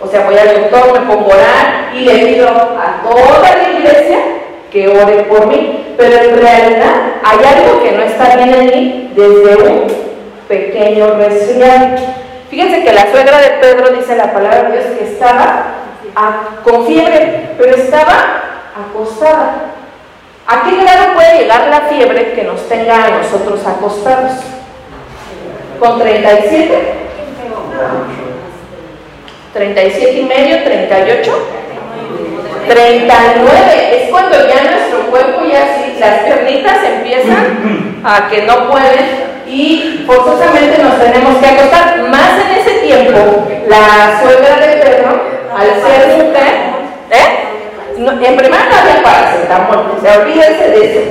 o 0.01 0.07
sea, 0.07 0.25
voy 0.25 0.37
al 0.37 0.61
doctor, 0.61 0.99
me 0.99 1.07
pongo 1.07 1.31
a 1.31 1.35
orar 1.35 1.78
y 1.95 1.99
le 2.01 2.25
pido 2.25 2.47
a 2.47 3.01
toda 3.03 3.55
la 3.55 3.79
iglesia 3.79 4.17
que 4.71 4.87
ore 4.87 5.23
por 5.23 5.47
mí. 5.47 5.95
Pero 5.97 6.15
en 6.15 6.39
realidad 6.39 6.95
hay 7.23 7.37
algo 7.37 7.83
que 7.83 7.91
no 7.91 8.03
está 8.03 8.35
bien 8.35 8.53
en 8.53 8.65
mí 8.65 9.11
desde 9.15 9.55
un 9.63 9.87
pequeño 10.47 11.15
resfriado. 11.15 11.97
Fíjense 12.49 12.83
que 12.83 12.93
la 12.93 13.11
suegra 13.11 13.39
de 13.39 13.49
Pedro 13.61 13.89
dice 13.91 14.15
la 14.15 14.33
palabra 14.33 14.69
con 16.63 16.87
fiebre, 16.87 17.51
pero 17.57 17.75
estaba 17.75 18.41
acostada. 18.75 19.73
¿A 20.47 20.63
qué 20.63 20.81
grado 20.81 21.13
puede 21.13 21.39
llegar 21.39 21.67
la 21.67 21.81
fiebre 21.81 22.33
que 22.33 22.43
nos 22.43 22.67
tenga 22.67 23.05
a 23.05 23.09
nosotros 23.09 23.65
acostados? 23.65 24.31
¿Con 25.79 25.99
37? 25.99 26.93
37 29.53 30.19
y 30.19 30.23
medio, 30.25 30.63
38, 30.63 31.47
39. 32.67 34.03
Es 34.03 34.09
cuando 34.09 34.37
ya 34.47 34.71
nuestro 34.71 35.09
cuerpo 35.09 35.41
ya 35.49 35.63
así, 35.63 35.99
las 35.99 36.19
piernitas 36.19 36.77
empiezan 36.83 38.01
a 38.03 38.29
que 38.29 38.43
no 38.43 38.69
pueden 38.69 39.29
y 39.47 40.03
forzosamente 40.05 40.81
nos 40.81 40.99
tenemos 40.99 41.37
que 41.37 41.47
acostar. 41.47 42.01
Más 42.09 42.31
en 42.45 42.57
ese 42.59 42.79
tiempo, 42.85 43.47
la 43.67 44.21
suegra 44.21 44.55
de 44.57 44.77
Pedro, 44.77 45.21
al 45.55 45.67
ser 45.67 46.17
mujer, 46.17 46.53
¿eh? 47.11 47.39
en 47.97 48.37
primer 48.37 48.61
no 48.69 48.75
había 48.75 49.03
paracetamol, 49.03 49.91
o 49.97 50.01
sea, 50.01 50.19
olvídense 50.19 50.69
de 50.69 50.85
eso. 50.85 51.01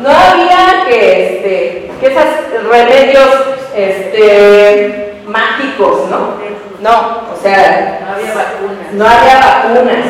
No 0.00 0.08
había 0.08 0.86
que, 0.88 1.26
este, 1.26 1.90
que 2.00 2.06
esos 2.06 2.24
remedios 2.70 3.28
este, 3.76 5.14
mágicos, 5.26 6.08
¿no? 6.08 6.40
No, 6.80 7.32
o 7.32 7.42
sea, 7.42 8.00
no 8.06 8.14
había 8.14 8.34
vacunas. 8.34 8.92
No 8.92 9.06
había 9.06 9.34
vacunas. 9.38 10.06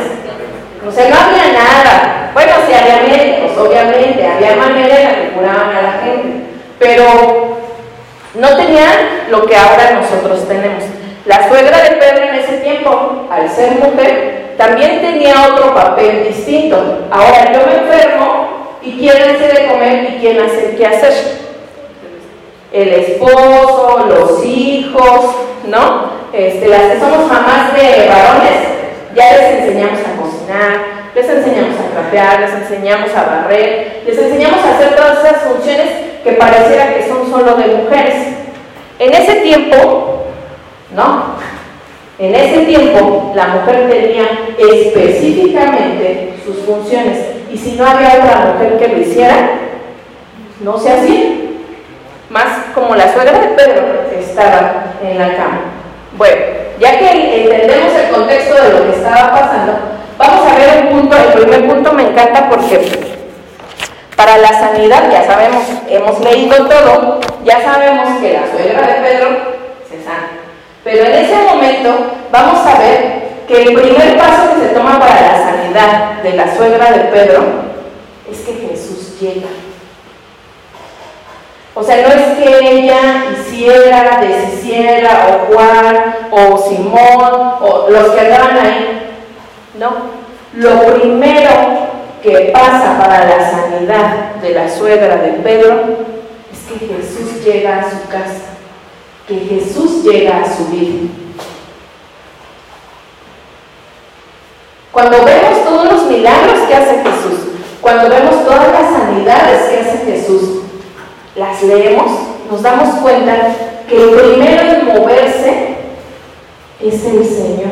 O 0.86 0.90
sea, 0.90 1.08
no 1.10 1.16
había 1.16 1.52
nada. 1.52 2.30
Bueno, 2.32 2.52
sí 2.66 2.72
había 2.72 3.02
médicos, 3.02 3.58
obviamente, 3.58 4.26
había 4.26 4.56
manera 4.56 4.96
en 4.96 5.04
la 5.04 5.14
que 5.14 5.28
curaban 5.34 5.76
a 5.76 5.82
la 5.82 5.92
gente, 6.04 6.44
pero 6.78 7.58
no 8.34 8.56
tenían 8.56 9.26
lo 9.30 9.44
que 9.46 9.56
ahora 9.56 10.00
nosotros 10.00 10.46
tenemos. 10.48 10.84
La 11.26 11.48
suegra 11.48 11.82
de 11.82 11.96
Pedro 11.96 12.24
en 12.24 12.34
ese 12.36 12.58
tiempo, 12.58 13.28
al 13.30 13.48
ser 13.50 13.72
mujer, 13.72 14.54
también 14.56 15.00
tenía 15.00 15.48
otro 15.52 15.74
papel 15.74 16.24
distinto. 16.24 17.06
Ahora 17.10 17.52
yo 17.52 17.66
me 17.66 17.76
enfermo 17.78 18.76
y 18.82 18.98
quién 18.98 19.16
hace 19.16 19.48
de 19.48 19.68
comer 19.68 20.04
y 20.04 20.20
quién 20.20 20.40
hace 20.40 20.76
qué 20.76 20.86
hacer. 20.86 21.12
El 22.72 22.88
esposo, 22.88 24.06
los 24.08 24.44
hijos, 24.44 25.34
¿no? 25.66 26.20
Este, 26.32 26.68
las 26.68 26.82
que 26.82 27.00
somos 27.00 27.26
mamás 27.26 27.74
de 27.74 28.08
varones, 28.08 28.79
ya 29.14 29.36
les 29.36 29.60
enseñamos 29.60 30.00
a 30.00 30.20
cocinar, 30.20 31.00
les 31.14 31.28
enseñamos 31.28 31.76
a 31.78 32.00
trapear, 32.00 32.40
les 32.40 32.52
enseñamos 32.52 33.10
a 33.14 33.22
barrer, 33.24 34.02
les 34.06 34.18
enseñamos 34.18 34.64
a 34.64 34.76
hacer 34.76 34.94
todas 34.94 35.24
esas 35.24 35.42
funciones 35.42 35.88
que 36.22 36.32
pareciera 36.32 36.94
que 36.94 37.08
son 37.08 37.30
solo 37.30 37.56
de 37.56 37.74
mujeres. 37.74 38.16
En 38.98 39.12
ese 39.12 39.36
tiempo, 39.36 40.26
¿no? 40.94 41.36
En 42.18 42.34
ese 42.34 42.66
tiempo 42.66 43.32
la 43.34 43.46
mujer 43.48 43.88
tenía 43.88 44.24
específicamente 44.58 46.34
sus 46.44 46.58
funciones 46.66 47.18
y 47.50 47.56
si 47.56 47.72
no 47.72 47.86
había 47.86 48.18
otra 48.18 48.52
mujer 48.52 48.78
que 48.78 48.88
lo 48.88 49.00
hiciera, 49.00 49.50
no 50.60 50.78
se 50.78 50.92
hacía. 50.92 51.30
Más 52.28 52.66
como 52.74 52.94
la 52.94 53.12
suegra 53.12 53.40
de 53.40 53.48
Pedro 53.48 53.82
estaba 54.16 54.94
en 55.02 55.18
la 55.18 55.36
cama. 55.36 55.60
Bueno, 56.16 56.36
ya 56.80 56.98
que 56.98 57.42
entendemos 57.42 57.92
el 57.94 58.10
contexto 58.10 58.54
de 58.54 58.72
lo 58.72 58.84
que 58.90 58.96
estaba 58.96 59.30
pasando, 59.30 59.72
vamos 60.16 60.50
a 60.50 60.56
ver 60.56 60.82
un 60.82 61.00
punto, 61.00 61.16
el 61.16 61.40
primer 61.40 61.68
punto 61.68 61.92
me 61.92 62.02
encanta 62.08 62.48
porque 62.48 63.20
para 64.16 64.38
la 64.38 64.48
sanidad, 64.48 65.10
ya 65.10 65.24
sabemos, 65.24 65.62
hemos 65.88 66.20
leído 66.20 66.56
todo, 66.66 67.20
ya 67.44 67.62
sabemos 67.62 68.20
que 68.20 68.32
la 68.32 68.50
suegra 68.50 68.86
de 68.86 68.94
Pedro 68.94 69.28
se 69.88 70.02
sana. 70.02 70.28
Pero 70.84 71.04
en 71.04 71.12
ese 71.12 71.36
momento 71.36 72.12
vamos 72.32 72.66
a 72.66 72.78
ver 72.78 73.30
que 73.46 73.62
el 73.62 73.74
primer 73.74 74.18
paso 74.18 74.54
que 74.54 74.68
se 74.68 74.74
toma 74.74 74.98
para 74.98 75.20
la 75.20 75.38
sanidad 75.38 76.22
de 76.22 76.32
la 76.34 76.54
suegra 76.54 76.92
de 76.92 77.04
Pedro 77.04 77.44
es 78.30 78.40
que 78.40 78.68
Jesús 78.68 79.18
llega. 79.20 79.48
O 81.74 81.82
sea, 81.82 81.96
no 82.06 82.12
es 82.12 82.36
que 82.36 82.70
ella 82.72 83.24
hiciera, 83.60 84.20
deshiciera, 84.20 85.26
o 85.28 85.52
Juan, 85.52 86.16
o 86.30 86.68
Simón, 86.68 87.54
o 87.60 87.86
los 87.90 88.08
que 88.10 88.20
andaban 88.20 88.58
ahí. 88.58 89.10
No. 89.78 90.20
Lo 90.54 90.94
primero 90.94 91.50
que 92.22 92.50
pasa 92.52 92.98
para 92.98 93.24
la 93.26 93.50
sanidad 93.50 94.34
de 94.42 94.50
la 94.50 94.68
suegra 94.68 95.16
de 95.16 95.32
Pedro 95.34 95.98
es 96.52 96.78
que 96.78 96.86
Jesús 96.86 97.44
llega 97.44 97.80
a 97.80 97.90
su 97.90 98.08
casa, 98.08 98.56
que 99.28 99.36
Jesús 99.36 100.02
llega 100.02 100.42
a 100.42 100.56
su 100.56 100.66
vida. 100.66 101.08
Cuando 104.90 105.24
vemos 105.24 105.64
todos 105.64 105.92
los 105.92 106.02
milagros 106.06 106.66
que 106.66 106.74
hace 106.74 106.94
Jesús, 106.96 107.40
cuando 107.80 108.08
vemos 108.08 108.44
todas 108.44 108.72
las 108.72 108.92
sanidades 108.92 109.70
que 109.70 109.80
hace 109.80 109.98
Jesús, 110.04 110.62
las 111.36 111.62
leemos, 111.62 112.29
nos 112.50 112.62
damos 112.62 112.96
cuenta 112.96 113.54
que 113.88 113.96
el 113.96 114.10
primero 114.10 114.62
en 114.62 114.86
moverse 114.86 115.76
es 116.80 117.04
el 117.04 117.24
Señor. 117.24 117.70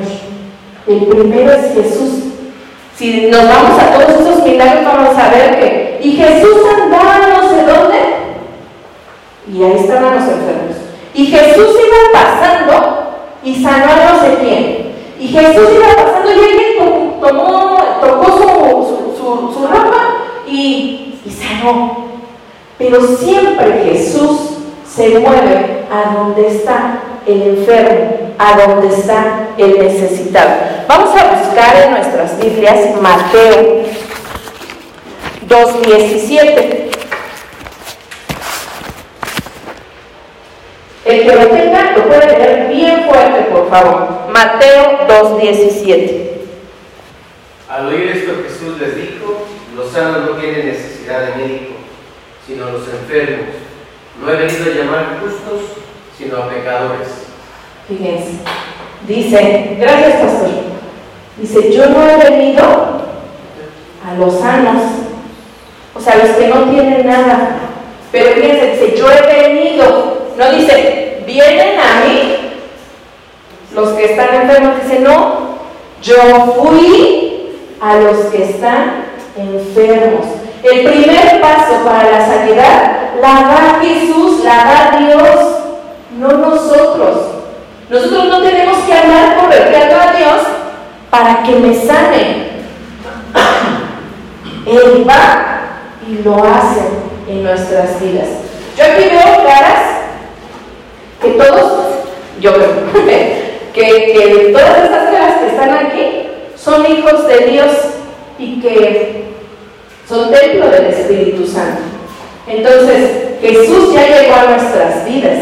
El 0.87 1.07
primero 1.07 1.53
es 1.53 1.75
Jesús. 1.75 2.11
Si 2.97 3.27
nos 3.27 3.49
vamos 3.49 3.81
a 3.81 3.93
todos 3.93 4.21
esos 4.21 4.45
milagros, 4.45 4.85
vamos 4.85 5.17
a 5.17 5.31
ver 5.31 5.59
que, 5.59 6.01
y 6.03 6.13
Jesús 6.13 6.59
andaba 6.81 7.19
no 7.29 7.49
sé 7.49 7.65
dónde, 7.65 7.99
y 9.53 9.63
ahí 9.63 9.81
estaban 9.81 10.15
los 10.15 10.25
enfermos. 10.25 10.77
Y 11.15 11.27
Jesús 11.27 11.69
iba 11.87 12.21
pasando 12.21 13.15
y 13.43 13.63
sanó 13.63 13.85
a 13.85 14.13
no 14.13 14.21
sé 14.21 14.37
quién. 14.41 14.93
Y 15.19 15.29
Jesús 15.29 15.69
iba 15.75 16.05
pasando 16.05 16.31
y 16.31 16.45
alguien 16.45 17.21
tomó, 17.21 17.79
tocó 18.01 18.27
su, 18.27 19.17
su, 19.17 19.53
su, 19.53 19.67
ropa 19.67 20.03
y, 20.47 21.21
y 21.25 21.31
sanó. 21.31 22.09
Pero 22.79 23.01
siempre 23.17 23.83
Jesús 23.85 24.58
se 24.99 25.17
mueve 25.21 25.85
a 25.93 26.13
donde 26.13 26.49
está 26.49 27.01
el 27.25 27.41
enfermo, 27.43 28.35
a 28.37 28.59
donde 28.59 28.97
está 28.97 29.51
el 29.57 29.79
necesitado. 29.79 30.51
Vamos 30.89 31.11
a 31.17 31.37
buscar 31.37 31.77
en 31.85 31.91
nuestras 31.93 32.37
Biblias 32.41 33.01
Mateo 33.01 33.85
2.17. 35.47 36.91
El 41.05 41.23
que 41.23 41.37
lo 41.37 41.47
tenga 41.47 41.93
lo 41.93 42.09
puede 42.09 42.27
leer 42.27 42.69
bien 42.69 43.05
fuerte, 43.09 43.43
por 43.53 43.71
favor. 43.71 44.09
Mateo 44.33 45.07
2.17. 45.07 46.23
Al 47.69 47.87
oír 47.87 48.09
esto 48.09 48.33
Jesús 48.43 48.81
les 48.81 48.97
dijo, 48.97 49.47
los 49.77 49.93
sanos 49.93 50.29
no 50.29 50.37
tienen 50.39 50.67
necesidad 50.67 51.21
de 51.21 51.37
médico 51.37 51.79
sino 52.49 52.71
los 52.71 52.89
enfermos. 52.89 53.68
No 54.21 54.33
he 54.33 54.37
venido 54.37 54.65
a 54.65 54.75
llamar 54.75 55.21
justos, 55.21 55.79
sino 56.17 56.37
a 56.39 56.49
pecadores. 56.49 57.09
Fíjense, 57.89 58.33
dice, 59.07 59.77
gracias 59.79 60.21
pastor, 60.21 60.51
dice, 61.39 61.73
yo 61.73 61.87
no 61.87 62.03
he 62.03 62.17
venido 62.17 62.63
a 62.63 64.15
los 64.19 64.41
sanos, 64.41 64.83
o 65.95 66.01
sea, 66.01 66.15
a 66.15 66.17
los 66.19 66.37
que 66.37 66.49
no 66.49 66.65
tienen 66.65 67.07
nada. 67.07 67.61
Pero 68.11 68.35
fíjense, 68.35 68.73
dice, 68.73 68.97
yo 68.99 69.11
he 69.11 69.23
venido, 69.23 70.29
no 70.37 70.53
dice, 70.53 71.23
vienen 71.27 71.79
a 71.79 72.05
mí 72.05 72.37
los 73.75 73.91
que 73.91 74.05
están 74.05 74.35
enfermos, 74.35 74.83
dice, 74.83 75.01
no, 75.01 75.59
yo 76.03 76.17
fui 76.57 77.53
a 77.81 77.97
los 77.97 78.17
que 78.27 78.45
están 78.45 79.05
enfermos. 79.37 80.27
El 80.63 80.85
primer 80.85 81.41
paso 81.41 81.85
para 81.85 82.11
la 82.11 82.27
sanidad 82.27 82.99
la 83.21 83.29
da 83.29 83.81
Jesús, 83.81 84.43
la 84.45 84.65
da 84.65 84.99
Dios, 84.99 85.59
no 86.19 86.33
nosotros. 86.33 87.19
Nosotros 87.89 88.25
no 88.29 88.43
tenemos 88.43 88.79
que 88.79 88.93
andar 88.93 89.37
correteando 89.37 89.97
a 89.97 90.17
Dios 90.17 90.43
para 91.11 91.43
que 91.43 91.53
me 91.53 91.75
sane. 91.75 92.49
Él 94.67 95.09
va 95.09 95.61
y 96.07 96.23
lo 96.23 96.45
hace 96.45 96.83
en 97.29 97.45
nuestras 97.45 98.01
vidas. 98.01 98.29
Yo 98.77 98.85
aquí 98.85 99.05
veo 99.11 99.45
caras 99.45 99.83
que 101.23 101.31
todos, 101.31 101.83
yo 102.41 102.55
creo, 102.55 102.69
que, 103.73 103.73
que 103.73 104.51
todas 104.53 104.85
estas 104.85 105.11
caras 105.11 105.35
que 105.41 105.47
están 105.47 105.87
aquí 105.87 106.29
son 106.57 106.85
hijos 106.87 107.27
de 107.27 107.39
Dios 107.47 107.71
y 108.39 108.61
que 108.61 109.28
son 110.09 110.31
templo 110.31 110.69
del 110.71 110.87
Espíritu 110.87 111.47
Santo. 111.47 111.83
Entonces, 112.47 113.39
Jesús 113.43 113.93
ya 113.93 114.07
llegó 114.07 114.35
a 114.35 114.57
nuestras 114.57 115.05
vidas. 115.05 115.39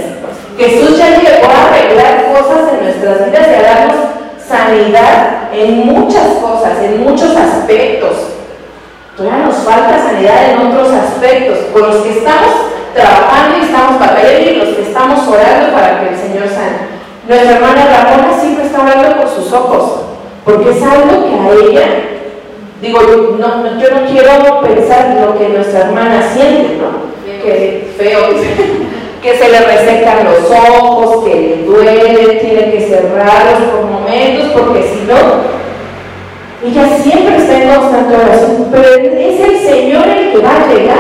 Jesús 0.59 0.99
ya 0.99 1.19
llegó 1.21 1.47
a 1.47 1.69
arreglar 1.69 2.33
cosas 2.33 2.73
en 2.73 2.85
nuestras 2.85 3.27
vidas 3.27 3.47
y 3.49 3.55
a 3.55 3.63
darnos 3.63 3.97
sanidad 4.47 5.51
en 5.53 5.87
muchas 5.87 6.27
cosas, 6.41 6.73
en 6.83 7.05
muchos 7.05 7.37
aspectos. 7.37 8.17
Todavía 9.17 9.47
nos 9.47 9.57
falta 9.57 9.99
sanidad 9.99 10.51
en 10.51 10.67
otros 10.67 10.93
aspectos, 10.93 11.59
con 11.73 11.83
los 11.83 12.03
que 12.03 12.19
estamos 12.19 12.53
trabajando 12.95 13.59
y 13.59 13.65
estamos 13.65 14.01
batallando 14.01 14.51
y 14.51 14.57
los 14.57 14.69
que 14.77 14.83
estamos 14.83 15.29
orando 15.29 15.73
para 15.73 16.01
que 16.01 16.09
el 16.09 16.17
Señor 16.17 16.49
sane. 16.49 16.97
Nuestra 17.29 17.57
hermana 17.57 17.87
Ramona 17.87 18.41
siempre 18.41 18.67
está 18.67 18.83
orando 18.83 19.17
por 19.17 19.29
sus 19.29 19.53
ojos, 19.53 20.01
porque 20.45 20.71
es 20.71 20.83
algo 20.83 21.25
que 21.25 21.35
a 21.35 21.53
ella, 21.53 22.16
digo, 22.81 23.01
no, 23.39 23.81
yo 23.81 23.91
no 23.91 24.07
quiero 24.07 24.61
pensar 24.63 25.17
lo 25.21 25.39
que 25.39 25.49
nuestra 25.49 25.81
hermana 25.81 26.31
siente, 26.33 26.79
¿no? 26.79 27.17
Que 27.43 27.89
feo, 27.97 28.21
que 29.23 29.39
se 29.39 29.49
le 29.49 29.61
resecan 29.61 30.25
los 30.25 30.51
ojos, 30.51 31.25
que 31.25 31.35
le 31.35 31.63
duele, 31.65 32.39
tiene 32.41 32.73
que 32.73 32.87
cerrarlos 32.89 33.71
por 33.71 33.85
momentos, 33.85 34.51
porque 34.53 34.83
si 34.83 35.07
no, 35.07 35.57
ella 36.65 36.99
siempre 36.99 37.37
está 37.37 37.63
en 37.63 37.69
constante 37.69 38.15
oración, 38.15 38.69
pero 38.71 38.89
es 38.89 39.41
el 39.41 39.59
Señor 39.59 40.09
el 40.09 40.33
que 40.33 40.39
va 40.39 40.57
a 40.57 40.73
llegar 40.73 40.97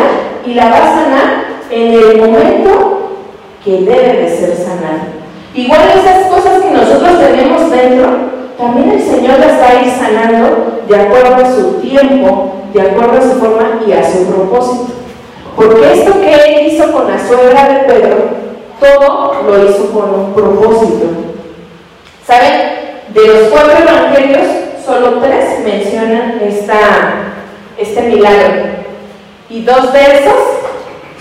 y 0.46 0.54
la 0.54 0.68
va 0.68 0.76
a 0.76 0.94
sanar 0.94 1.44
en 1.70 1.92
el 1.92 2.16
momento 2.18 3.10
que 3.64 3.72
debe 3.80 4.22
de 4.22 4.28
ser 4.28 4.54
sanada. 4.56 5.08
Igual 5.54 5.80
esas 5.98 6.26
cosas 6.26 6.62
que 6.62 6.70
nosotros 6.70 7.18
tenemos 7.18 7.70
dentro, 7.70 8.35
también 8.58 8.92
el 8.92 9.02
Señor 9.02 9.38
las 9.38 9.60
va 9.60 9.68
a 9.68 9.82
ir 9.82 9.92
sanando 9.92 10.80
de 10.88 10.96
acuerdo 10.96 11.36
a 11.36 11.54
su 11.54 11.74
tiempo, 11.80 12.52
de 12.72 12.80
acuerdo 12.80 13.18
a 13.18 13.22
su 13.22 13.38
forma 13.38 13.80
y 13.86 13.92
a 13.92 14.02
su 14.02 14.26
propósito. 14.26 14.94
Porque 15.54 15.92
esto 15.92 16.20
que 16.20 16.34
Él 16.34 16.66
hizo 16.66 16.92
con 16.92 17.08
la 17.10 17.18
suegra 17.18 17.68
de 17.68 17.78
Pedro, 17.84 18.16
todo 18.80 19.42
lo 19.42 19.68
hizo 19.68 19.90
con 19.90 20.14
un 20.14 20.32
propósito. 20.34 21.06
¿Saben? 22.26 22.76
De 23.08 23.26
los 23.26 23.48
cuatro 23.48 23.72
evangelios, 23.78 24.46
solo 24.84 25.20
tres 25.20 25.60
mencionan 25.64 26.40
esta, 26.42 26.78
este 27.78 28.02
milagro. 28.02 28.64
Y 29.48 29.62
dos 29.62 29.92
de 29.92 30.00
esos 30.00 30.34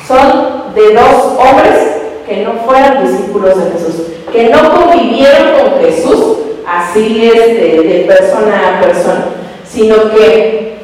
son 0.07 0.73
de 0.73 0.93
dos 0.93 1.37
hombres 1.37 1.95
que 2.27 2.43
no 2.43 2.53
fueron 2.65 3.07
discípulos 3.07 3.55
de 3.57 3.71
Jesús, 3.71 3.95
que 4.31 4.49
no 4.49 4.75
convivieron 4.75 5.53
con 5.59 5.79
Jesús, 5.79 6.37
así 6.77 7.31
es 7.33 7.55
de, 7.55 8.05
persona 8.07 8.77
a 8.77 8.81
persona, 8.81 9.25
sino 9.67 10.11
que 10.11 10.77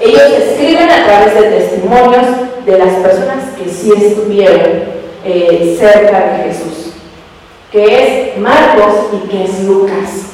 ellos 0.00 0.22
escriben 0.22 0.90
a 0.90 1.04
través 1.04 1.34
de 1.34 1.42
testimonios 1.42 2.26
de 2.64 2.78
las 2.78 2.94
personas 2.94 3.44
que 3.56 3.70
sí 3.70 3.92
estuvieron 3.96 4.84
eh, 5.24 5.76
cerca 5.78 6.18
de 6.18 6.44
Jesús, 6.44 6.92
que 7.70 7.84
es 8.32 8.38
Marcos 8.38 9.06
y 9.12 9.28
que 9.28 9.44
es 9.44 9.62
Lucas. 9.64 10.26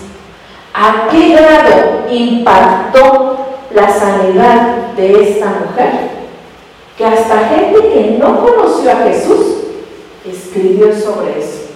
¿A 0.75 1.09
qué 1.11 1.35
grado 1.35 2.07
impactó 2.11 3.47
la 3.75 3.89
sanidad 3.89 4.95
de 4.97 5.23
esta 5.23 5.47
mujer? 5.47 5.93
Que 6.97 7.05
hasta 7.05 7.49
gente 7.49 7.79
que 7.79 8.17
no 8.19 8.41
conoció 8.45 8.91
a 8.91 8.97
Jesús 8.97 9.57
escribió 10.25 10.95
sobre 10.95 11.39
eso. 11.39 11.69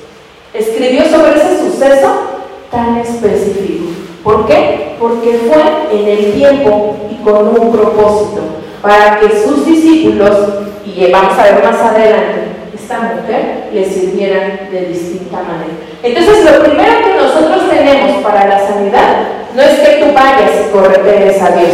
Escribió 0.54 1.04
sobre 1.04 1.36
ese 1.36 1.58
suceso 1.58 2.35
tan 2.70 2.98
específico. 2.98 3.90
¿Por 4.22 4.46
qué? 4.46 4.96
Porque 4.98 5.40
fue 5.46 5.98
en 5.98 6.08
el 6.08 6.32
tiempo 6.32 6.96
y 7.10 7.22
con 7.22 7.48
un 7.48 7.72
propósito, 7.72 8.42
para 8.82 9.20
que 9.20 9.28
sus 9.30 9.64
discípulos, 9.66 10.36
y 10.84 11.10
vamos 11.10 11.38
a 11.38 11.44
ver 11.44 11.62
más 11.62 11.80
adelante, 11.80 12.56
esta 12.74 13.00
mujer 13.00 13.68
le 13.72 13.84
sirvieran 13.84 14.68
de 14.70 14.86
distinta 14.86 15.38
manera. 15.42 15.74
Entonces, 16.02 16.44
lo 16.44 16.62
primero 16.62 16.92
que 17.04 17.22
nosotros 17.22 17.68
tenemos 17.70 18.22
para 18.22 18.46
la 18.46 18.66
sanidad 18.66 19.28
no 19.54 19.62
es 19.62 19.78
que 19.80 20.04
tú 20.04 20.12
vayas 20.12 20.66
y 20.66 20.72
corretees 20.72 21.42
a 21.42 21.50
Dios, 21.50 21.72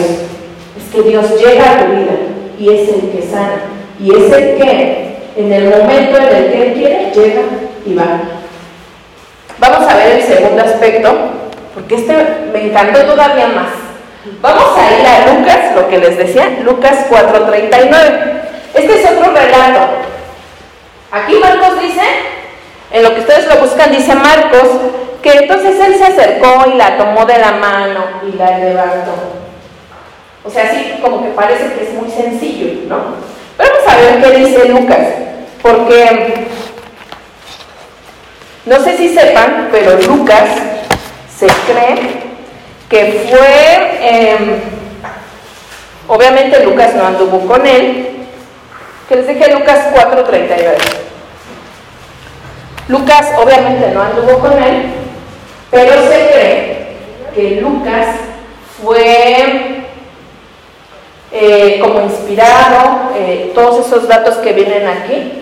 es 0.76 0.94
que 0.94 1.08
Dios 1.08 1.24
llega 1.38 1.70
a 1.70 1.86
tu 1.86 1.92
vida 1.92 2.16
y 2.58 2.68
es 2.68 2.88
el 2.88 3.10
que 3.10 3.22
sana, 3.22 3.62
y 4.00 4.10
es 4.10 4.32
el 4.32 4.56
que 4.56 5.16
en 5.36 5.52
el 5.52 5.70
momento 5.70 6.18
en 6.18 6.36
el 6.36 6.52
que 6.52 6.62
Él 6.62 6.72
quiere, 6.74 7.12
llega 7.14 7.42
y 7.86 7.94
va. 7.94 8.41
Vamos 9.62 9.88
a 9.88 9.94
ver 9.94 10.16
el 10.16 10.22
segundo 10.24 10.60
aspecto, 10.60 11.14
porque 11.72 11.94
este 11.94 12.12
me 12.52 12.66
encantó 12.66 13.04
todavía 13.04 13.46
más. 13.46 13.68
Vamos 14.40 14.76
a 14.76 14.90
ir 14.90 15.06
a 15.06 15.32
Lucas, 15.32 15.76
lo 15.76 15.88
que 15.88 15.98
les 15.98 16.18
decía, 16.18 16.58
Lucas 16.64 17.06
4:39. 17.08 18.42
Este 18.74 19.00
es 19.00 19.08
otro 19.08 19.30
relato 19.32 20.02
Aquí 21.12 21.34
Marcos 21.34 21.80
dice, 21.80 22.02
en 22.90 23.04
lo 23.04 23.14
que 23.14 23.20
ustedes 23.20 23.46
lo 23.46 23.60
buscan, 23.60 23.92
dice 23.92 24.16
Marcos, 24.16 24.68
que 25.22 25.30
entonces 25.30 25.78
él 25.78 25.94
se 25.94 26.04
acercó 26.06 26.64
y 26.74 26.76
la 26.76 26.96
tomó 26.96 27.24
de 27.24 27.38
la 27.38 27.52
mano 27.52 28.04
y 28.26 28.36
la 28.36 28.58
levantó. 28.58 29.14
O 30.42 30.50
sea, 30.50 30.64
así 30.64 30.94
como 31.00 31.22
que 31.22 31.28
parece 31.28 31.72
que 31.74 31.84
es 31.84 31.92
muy 31.92 32.10
sencillo, 32.10 32.88
¿no? 32.88 33.14
Pero 33.56 33.70
vamos 33.74 33.92
a 33.92 33.96
ver 33.96 34.22
qué 34.22 34.38
dice 34.38 34.68
Lucas, 34.70 35.06
porque 35.62 36.48
no 38.64 38.80
sé 38.82 38.96
si 38.96 39.14
sepan, 39.14 39.68
pero 39.72 39.96
Lucas 40.02 40.48
se 41.36 41.46
cree 41.46 42.22
que 42.88 43.26
fue, 43.28 43.98
em, 44.02 44.60
obviamente 46.06 46.64
Lucas 46.64 46.94
no 46.94 47.06
anduvo 47.06 47.40
con 47.46 47.66
él, 47.66 48.26
que 49.08 49.16
les 49.16 49.26
dije 49.26 49.52
Lucas 49.52 49.88
4:39. 49.92 50.76
Lucas 52.88 53.32
obviamente 53.38 53.90
no 53.92 54.02
anduvo 54.02 54.38
con 54.38 54.52
él, 54.62 54.84
pero 55.70 55.92
se 56.02 56.28
cree 56.32 56.86
que 57.34 57.60
Lucas 57.60 58.16
fue 58.82 59.82
eh, 61.32 61.78
como 61.80 62.02
inspirado, 62.02 63.10
eh, 63.16 63.52
todos 63.54 63.86
esos 63.86 64.06
datos 64.06 64.36
que 64.36 64.52
vienen 64.52 64.86
aquí. 64.86 65.41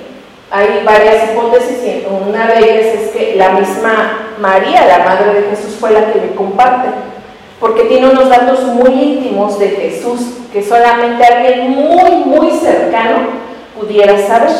Hay 0.53 0.83
varias 0.85 1.31
hipótesis 1.31 1.79
y 1.85 2.07
una 2.11 2.49
de 2.49 2.59
ellas 2.59 2.87
es 2.95 3.11
que 3.11 3.37
la 3.37 3.51
misma 3.51 4.35
María, 4.41 4.85
la 4.87 5.05
madre 5.05 5.41
de 5.41 5.51
Jesús, 5.51 5.77
fue 5.79 5.93
la 5.93 6.13
que 6.13 6.19
le 6.19 6.35
comparte, 6.35 6.89
porque 7.61 7.85
tiene 7.85 8.09
unos 8.09 8.29
datos 8.29 8.61
muy 8.65 8.91
íntimos 8.91 9.61
de 9.61 9.69
Jesús 9.69 10.21
que 10.53 10.63
solamente 10.63 11.25
alguien 11.25 11.71
muy, 11.71 12.11
muy 12.25 12.51
cercano 12.51 13.29
pudiera 13.79 14.19
saber. 14.27 14.51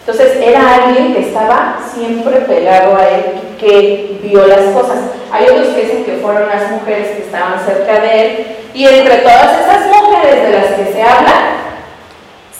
Entonces 0.00 0.36
era 0.42 0.74
alguien 0.74 1.14
que 1.14 1.20
estaba 1.20 1.78
siempre 1.94 2.40
pegado 2.40 2.96
a 2.96 3.08
él, 3.08 3.24
que 3.58 4.18
vio 4.22 4.46
las 4.46 4.62
cosas. 4.74 4.98
Hay 5.32 5.46
otros 5.46 5.68
que 5.68 5.82
dicen 5.82 6.04
que 6.04 6.18
fueron 6.18 6.48
las 6.48 6.72
mujeres 6.72 7.16
que 7.16 7.22
estaban 7.22 7.64
cerca 7.64 8.00
de 8.00 8.26
él. 8.26 8.46
Y 8.74 8.84
entre 8.84 9.18
todas 9.18 9.60
esas 9.60 9.86
mujeres 9.86 10.42
de 10.42 10.50
las 10.50 10.66
que 10.74 10.92
se 10.92 11.02
habla, 11.02 11.61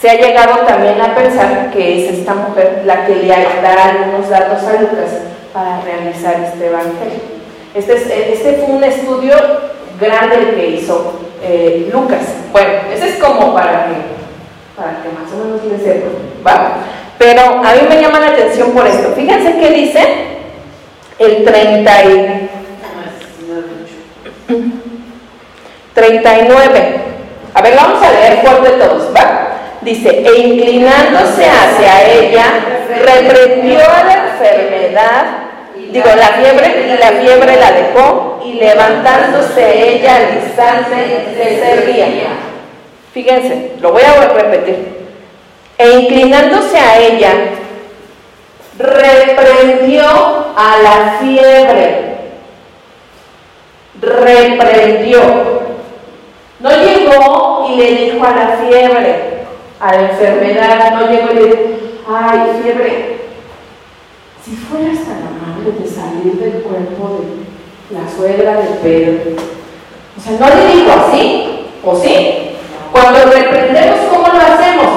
se 0.03 0.09
ha 0.09 0.15
llegado 0.15 0.65
también 0.65 0.99
a 0.99 1.15
pensar 1.15 1.71
que 1.71 2.03
es 2.03 2.19
esta 2.19 2.33
mujer 2.33 2.81
la 2.83 3.05
que 3.05 3.15
le 3.15 3.29
da 3.29 3.85
algunos 3.85 4.29
datos 4.29 4.61
a 4.63 4.81
Lucas 4.81 5.11
para 5.53 5.79
realizar 5.79 6.43
este 6.43 6.67
evangelio. 6.67 7.21
Este, 7.73 8.33
este 8.33 8.53
fue 8.55 8.75
un 8.75 8.83
estudio 8.83 9.33
grande 10.01 10.39
el 10.39 10.55
que 10.55 10.67
hizo 10.71 11.21
eh, 11.41 11.89
Lucas. 11.89 12.19
Bueno, 12.51 12.69
ese 12.93 13.11
es 13.11 13.15
como 13.15 13.53
para 13.53 13.85
que 13.85 13.93
para 14.75 15.01
que 15.01 15.07
más 15.07 15.31
o 15.31 15.37
menos 15.41 15.63
les 15.71 15.81
sepa, 15.81 16.09
¿va? 16.45 16.79
Pero 17.17 17.41
a 17.63 17.73
mí 17.73 17.87
me 17.87 18.01
llama 18.01 18.19
la 18.19 18.27
atención 18.27 18.71
por 18.71 18.85
esto. 18.85 19.13
Fíjense 19.15 19.57
qué 19.57 19.69
dice 19.69 20.05
el 21.17 21.45
30 21.45 22.03
y... 22.03 22.49
39. 25.93 26.95
A 27.53 27.61
ver, 27.61 27.75
vamos 27.77 28.03
a 28.03 28.11
leer 28.11 28.41
fuerte 28.45 28.69
todos, 28.71 29.15
¿va? 29.15 29.42
Dice, 29.83 30.09
e 30.25 30.39
inclinándose 30.39 31.45
hacia 31.45 32.09
ella, 32.13 32.45
reprendió 32.99 33.79
la 33.79 34.29
enfermedad, 34.29 35.25
digo, 35.91 36.09
la 36.15 36.27
fiebre, 36.27 36.85
y 36.87 36.97
la 36.97 37.11
fiebre 37.21 37.55
la 37.57 37.71
dejó, 37.71 38.41
y 38.45 38.53
levantándose 38.53 39.95
ella 39.95 40.15
al 40.15 40.35
instante 40.35 41.25
le 41.37 41.59
servía. 41.59 42.07
Fíjense, 43.13 43.73
lo 43.81 43.91
voy 43.91 44.03
a 44.03 44.27
repetir. 44.29 45.03
E 45.77 45.89
inclinándose 45.99 46.77
a 46.77 46.99
ella, 46.99 47.31
reprendió 48.77 50.05
a 50.55 50.77
la 50.81 51.17
fiebre. 51.19 52.13
Reprendió. 54.01 55.21
No 56.59 56.69
llegó 56.71 57.67
y 57.69 57.75
le 57.75 57.91
dijo 57.91 58.25
a 58.25 58.31
la 58.31 58.57
fiebre, 58.57 59.42
a 59.83 59.91
la 59.91 60.11
enfermedad, 60.11 60.91
no 60.93 61.09
llegó 61.09 61.31
y 61.31 61.35
le 61.35 61.43
dijo, 61.43 61.57
ay, 62.07 62.61
fiebre, 62.61 63.17
si 64.41 64.55
fueras 64.55 64.99
tan 64.99 65.27
amable 65.27 65.73
de 65.77 65.89
salir 65.89 66.35
del 66.35 66.63
cuerpo 66.63 67.19
de 67.19 67.93
la 67.93 68.09
suegra 68.09 68.61
de 68.61 68.67
Pedro. 68.81 69.35
O 70.17 70.21
sea, 70.21 70.39
no 70.39 70.55
le 70.55 70.73
dijo 70.73 70.89
así, 70.89 71.67
¿o 71.83 71.95
sí? 71.97 72.55
Cuando 72.93 73.25
reprendemos, 73.25 73.99
¿cómo 74.09 74.27
lo 74.27 74.39
hacemos? 74.39 74.87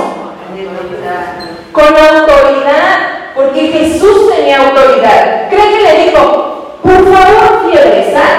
Con 1.73 1.85
autoridad, 1.85 3.33
porque 3.35 3.61
Jesús 3.67 4.31
tenía 4.37 4.69
autoridad. 4.69 5.49
¿Cree 5.49 5.69
que 5.69 5.83
le 5.83 6.05
dijo, 6.05 6.79
por 6.81 7.13
favor, 7.13 7.71
fiebre, 7.71 8.13
sal? 8.13 8.39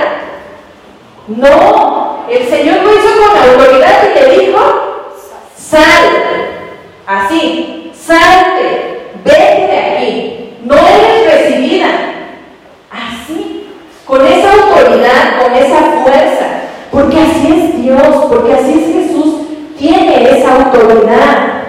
No, 1.28 2.26
el 2.30 2.48
Señor 2.48 2.78
lo 2.84 2.94
hizo 2.94 3.10
con 3.20 3.50
autoridad 3.50 4.04
y 4.10 4.20
le 4.20 4.40
dijo, 4.46 4.87
sal. 5.69 5.80
Así, 7.06 7.91
salte, 7.95 9.12
vete 9.23 9.67
de 9.67 9.77
aquí, 9.77 10.58
no 10.63 10.75
eres 10.75 11.34
recibida. 11.34 11.88
Así, 12.91 13.69
con 14.06 14.25
esa 14.27 14.53
autoridad, 14.53 15.41
con 15.41 15.56
esa 15.56 15.77
fuerza. 16.03 16.47
Dios, 17.88 18.25
porque 18.27 18.53
así 18.53 18.73
es 18.73 19.08
Jesús, 19.08 19.47
tiene 19.80 20.30
esa 20.30 20.56
autoridad. 20.56 21.63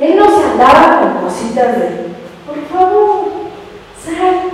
Él 0.00 0.16
no 0.16 0.26
se 0.26 0.46
andaba 0.46 1.00
con 1.00 1.24
cositas 1.24 1.78
de, 1.78 2.06
por 2.46 2.66
favor, 2.72 3.24
sal. 4.02 4.50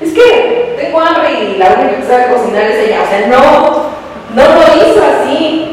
Es 0.00 0.12
que 0.14 0.74
tengo 0.80 1.00
hambre 1.00 1.32
y 1.34 1.58
la 1.58 1.74
única 1.74 1.96
que 1.96 2.06
sabe 2.06 2.34
cocinar 2.34 2.62
es 2.62 2.88
ella. 2.88 3.02
O 3.02 3.08
sea, 3.08 3.26
no, 3.26 3.90
no 4.34 4.54
lo 4.54 4.76
hizo 4.76 5.02
así. 5.04 5.63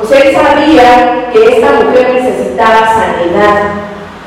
O 0.00 0.04
sea, 0.04 0.18
él 0.20 0.34
sabía 0.34 1.30
que 1.32 1.56
esta 1.56 1.72
mujer 1.72 2.14
necesitaba 2.14 2.94
sanidad. 2.94 3.62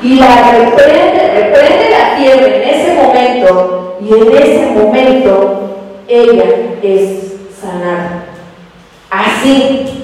Y 0.02 0.14
la 0.16 0.50
reprende, 0.52 1.32
reprende 1.34 1.90
la 1.90 2.16
fiebre 2.16 2.62
en 2.62 2.68
ese 2.74 2.94
momento. 2.94 3.96
Y 4.00 4.12
en 4.12 4.36
ese 4.36 4.66
momento 4.70 5.68
ella 6.08 6.44
es 6.82 7.34
sanada. 7.60 8.24
Así. 9.10 9.94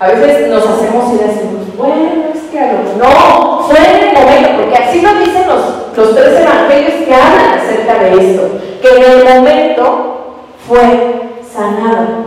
A 0.00 0.08
veces 0.08 0.48
nos 0.48 0.64
hacemos 0.64 1.12
y 1.12 1.18
decimos, 1.18 1.76
bueno, 1.76 2.26
es 2.32 2.42
que 2.52 2.60
a 2.60 2.72
lo 2.72 3.04
no, 3.04 3.62
fue 3.64 3.78
en 3.78 4.08
el 4.08 4.14
momento, 4.14 4.62
porque 4.62 4.76
así 4.76 5.02
nos 5.02 5.18
dicen 5.18 5.48
los, 5.48 5.96
los 5.96 6.14
tres 6.14 6.40
evangelios 6.40 7.04
que 7.04 7.14
hablan 7.14 7.58
acerca 7.58 7.98
de 8.04 8.10
esto, 8.14 8.48
que 8.80 8.88
en 8.96 9.10
el 9.10 9.24
momento 9.24 10.36
fue 10.68 11.40
sanado. 11.52 12.26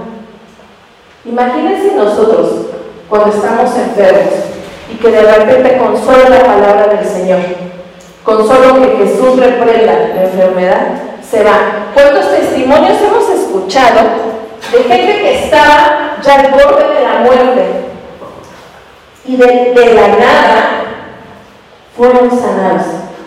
Imagínense 1.23 1.95
nosotros 1.95 2.70
cuando 3.11 3.35
estamos 3.35 3.75
enfermos 3.75 4.33
y 4.89 4.95
que 4.95 5.11
de 5.11 5.21
repente 5.21 5.77
con 5.77 5.97
solo 5.97 6.29
la 6.29 6.45
palabra 6.45 6.87
del 6.87 7.05
Señor, 7.05 7.39
con 8.23 8.47
solo 8.47 8.81
que 8.81 9.05
Jesús 9.05 9.37
reprenda 9.37 9.93
la 10.15 10.23
enfermedad, 10.23 10.87
se 11.29 11.43
va. 11.43 11.89
¿Cuántos 11.93 12.31
testimonios 12.31 12.97
hemos 13.01 13.29
escuchado 13.29 13.99
de 14.71 14.83
gente 14.83 15.21
que 15.21 15.43
estaba 15.43 16.15
ya 16.23 16.35
al 16.35 16.51
borde 16.51 16.87
de 16.87 17.03
la 17.03 17.19
muerte 17.19 17.63
y 19.25 19.35
de, 19.35 19.93
la 19.93 20.07
nada 20.07 20.83
fueron 21.97 22.29
sanados. 22.29 22.85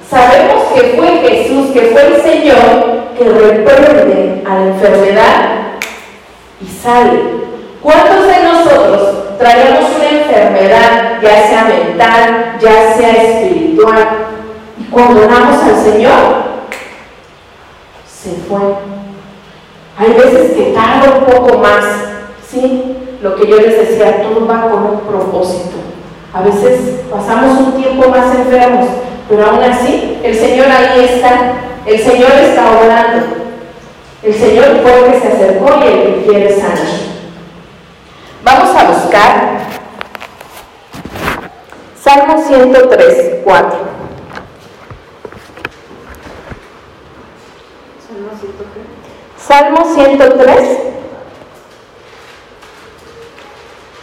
Sabemos 0.08 0.64
que 0.74 0.94
fue 0.96 1.08
Jesús, 1.28 1.72
que 1.72 1.80
fue 1.92 2.06
el 2.06 2.22
Señor 2.22 3.04
que 3.18 3.24
reprende 3.24 4.42
a 4.46 4.54
la 4.54 4.66
enfermedad 4.66 5.34
y 6.62 6.66
sale. 6.66 7.20
¿Cuántos 7.82 8.26
de 8.26 8.42
nosotros 8.42 9.23
traemos 9.38 9.90
una 9.96 10.10
enfermedad, 10.10 11.20
ya 11.22 11.48
sea 11.48 11.64
mental, 11.64 12.56
ya 12.60 12.94
sea 12.96 13.10
espiritual, 13.10 14.08
y 14.78 14.84
cuando 14.84 15.22
damos 15.22 15.62
al 15.62 15.76
Señor, 15.82 16.44
se 18.06 18.30
fue? 18.48 18.60
Hay 19.96 20.12
veces 20.12 20.52
que 20.52 20.72
tarda 20.72 21.18
un 21.18 21.24
poco 21.24 21.58
más, 21.58 21.84
¿sí? 22.48 22.96
Lo 23.20 23.36
que 23.36 23.46
yo 23.46 23.56
les 23.56 23.88
decía, 23.88 24.22
todo 24.22 24.46
va 24.46 24.68
con 24.68 24.82
un 24.84 25.00
propósito. 25.00 25.76
A 26.32 26.42
veces 26.42 27.00
pasamos 27.10 27.60
un 27.60 27.72
tiempo 27.80 28.08
más 28.08 28.34
enfermos, 28.34 28.88
pero 29.28 29.46
aún 29.46 29.62
así 29.62 30.18
el 30.22 30.34
Señor 30.34 30.66
ahí 30.66 31.04
está, 31.04 31.54
el 31.86 31.98
Señor 31.98 32.32
está 32.32 32.70
orando. 32.72 33.26
El 34.22 34.34
Señor 34.34 34.80
fue 34.82 34.98
el 34.98 35.12
que 35.12 35.20
se 35.20 35.28
acercó 35.28 35.80
y 35.80 35.86
el 35.86 36.02
que 36.02 36.26
quiere 36.26 36.56
sanar. 36.58 37.13
Vamos 38.44 38.76
a 38.76 38.84
buscar 38.84 39.58
Salmo 41.98 42.42
103, 42.46 43.40
4. 43.42 43.78
Salmo 48.06 48.30
103. 48.38 48.84
Salmo 49.38 49.84
103. 49.94 50.78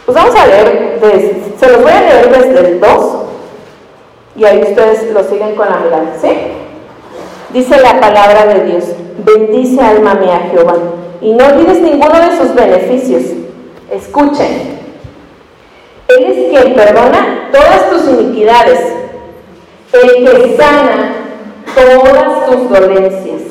Pues 0.04 0.16
vamos 0.16 0.34
a 0.34 0.46
leer, 0.46 0.98
se 1.58 1.68
los 1.68 1.82
voy 1.82 1.92
a 1.92 2.00
leer 2.00 2.28
desde 2.28 2.68
el 2.68 2.80
2 2.80 3.14
y 4.34 4.44
ahí 4.44 4.60
ustedes 4.62 5.12
lo 5.12 5.22
siguen 5.22 5.54
con 5.54 5.70
la 5.70 5.76
mirada, 5.76 6.16
¿sí? 6.20 6.28
Dice 7.50 7.80
la 7.80 8.00
palabra 8.00 8.46
de 8.46 8.64
Dios, 8.64 8.84
bendice 9.18 9.80
alma 9.80 10.14
mía 10.14 10.48
Jehová 10.50 10.74
y 11.20 11.32
no 11.32 11.46
olvides 11.46 11.80
ninguno 11.80 12.18
de 12.18 12.36
sus 12.36 12.52
beneficios. 12.56 13.41
Escuchen, 13.92 14.78
Él 16.08 16.24
es 16.24 16.48
quien 16.48 16.74
perdona 16.74 17.50
todas 17.52 17.90
tus 17.90 18.08
iniquidades, 18.08 18.80
el 19.92 20.24
que 20.24 20.56
sana 20.56 21.12
todas 21.74 22.46
tus 22.46 22.70
dolencias. 22.70 23.42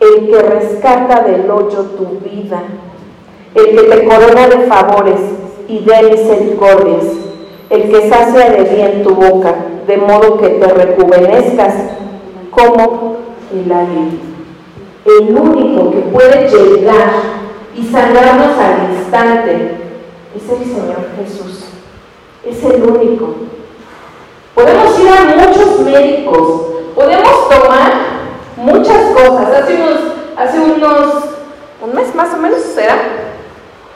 El 0.00 0.30
que 0.30 0.40
rescata 0.40 1.24
del 1.24 1.50
hoyo 1.50 1.82
tu 1.98 2.20
vida, 2.20 2.62
el 3.54 3.76
que 3.76 3.82
te 3.82 4.04
corona 4.04 4.48
de 4.48 4.66
favores 4.66 5.20
y 5.68 5.80
de 5.80 6.02
misericordias, 6.04 7.04
el 7.68 7.90
que 7.90 8.08
sacia 8.08 8.50
de 8.50 8.62
bien 8.62 9.02
tu 9.02 9.10
boca, 9.10 9.56
de 9.86 9.96
modo 9.98 10.38
que 10.38 10.48
te 10.48 10.66
rejuvenezcas 10.68 11.74
como 12.50 13.16
el 13.52 13.70
águila. 13.70 14.08
El 15.04 15.36
único 15.36 15.90
que 15.90 15.98
puede 15.98 16.48
llegar 16.48 17.47
y 17.78 17.84
sanarnos 17.84 18.58
al 18.58 18.92
instante 18.92 19.70
es 20.34 20.50
el 20.50 20.64
Señor 20.64 20.96
Jesús. 21.16 21.66
Es 22.44 22.64
el 22.64 22.82
único. 22.82 23.34
Podemos 24.54 24.98
ir 24.98 25.08
a 25.08 25.46
muchos 25.46 25.80
médicos, 25.80 26.62
podemos 26.96 27.48
tomar 27.48 27.92
muchas 28.56 29.12
cosas. 29.14 29.62
Hace 29.62 29.74
unos, 29.76 30.00
hace 30.36 30.58
unos, 30.58 31.24
un 31.80 31.94
mes 31.94 32.12
más 32.16 32.34
o 32.34 32.38
menos, 32.38 32.62
¿será? 32.62 32.96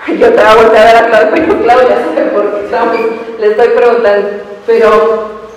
Yo 0.06 0.32
te 0.32 0.36
voy 0.36 0.44
a 0.44 0.54
voltear 0.54 0.86
a 0.86 0.92
ver 0.92 0.96
a 0.96 1.06
Claudia, 1.08 1.30
pero 1.34 1.62
Claudia 1.62 1.98
sabe 2.14 2.30
por 2.30 2.92
qué 2.92 3.20
le 3.40 3.46
estoy 3.48 3.68
preguntando. 3.68 4.28
Pero 4.64 4.88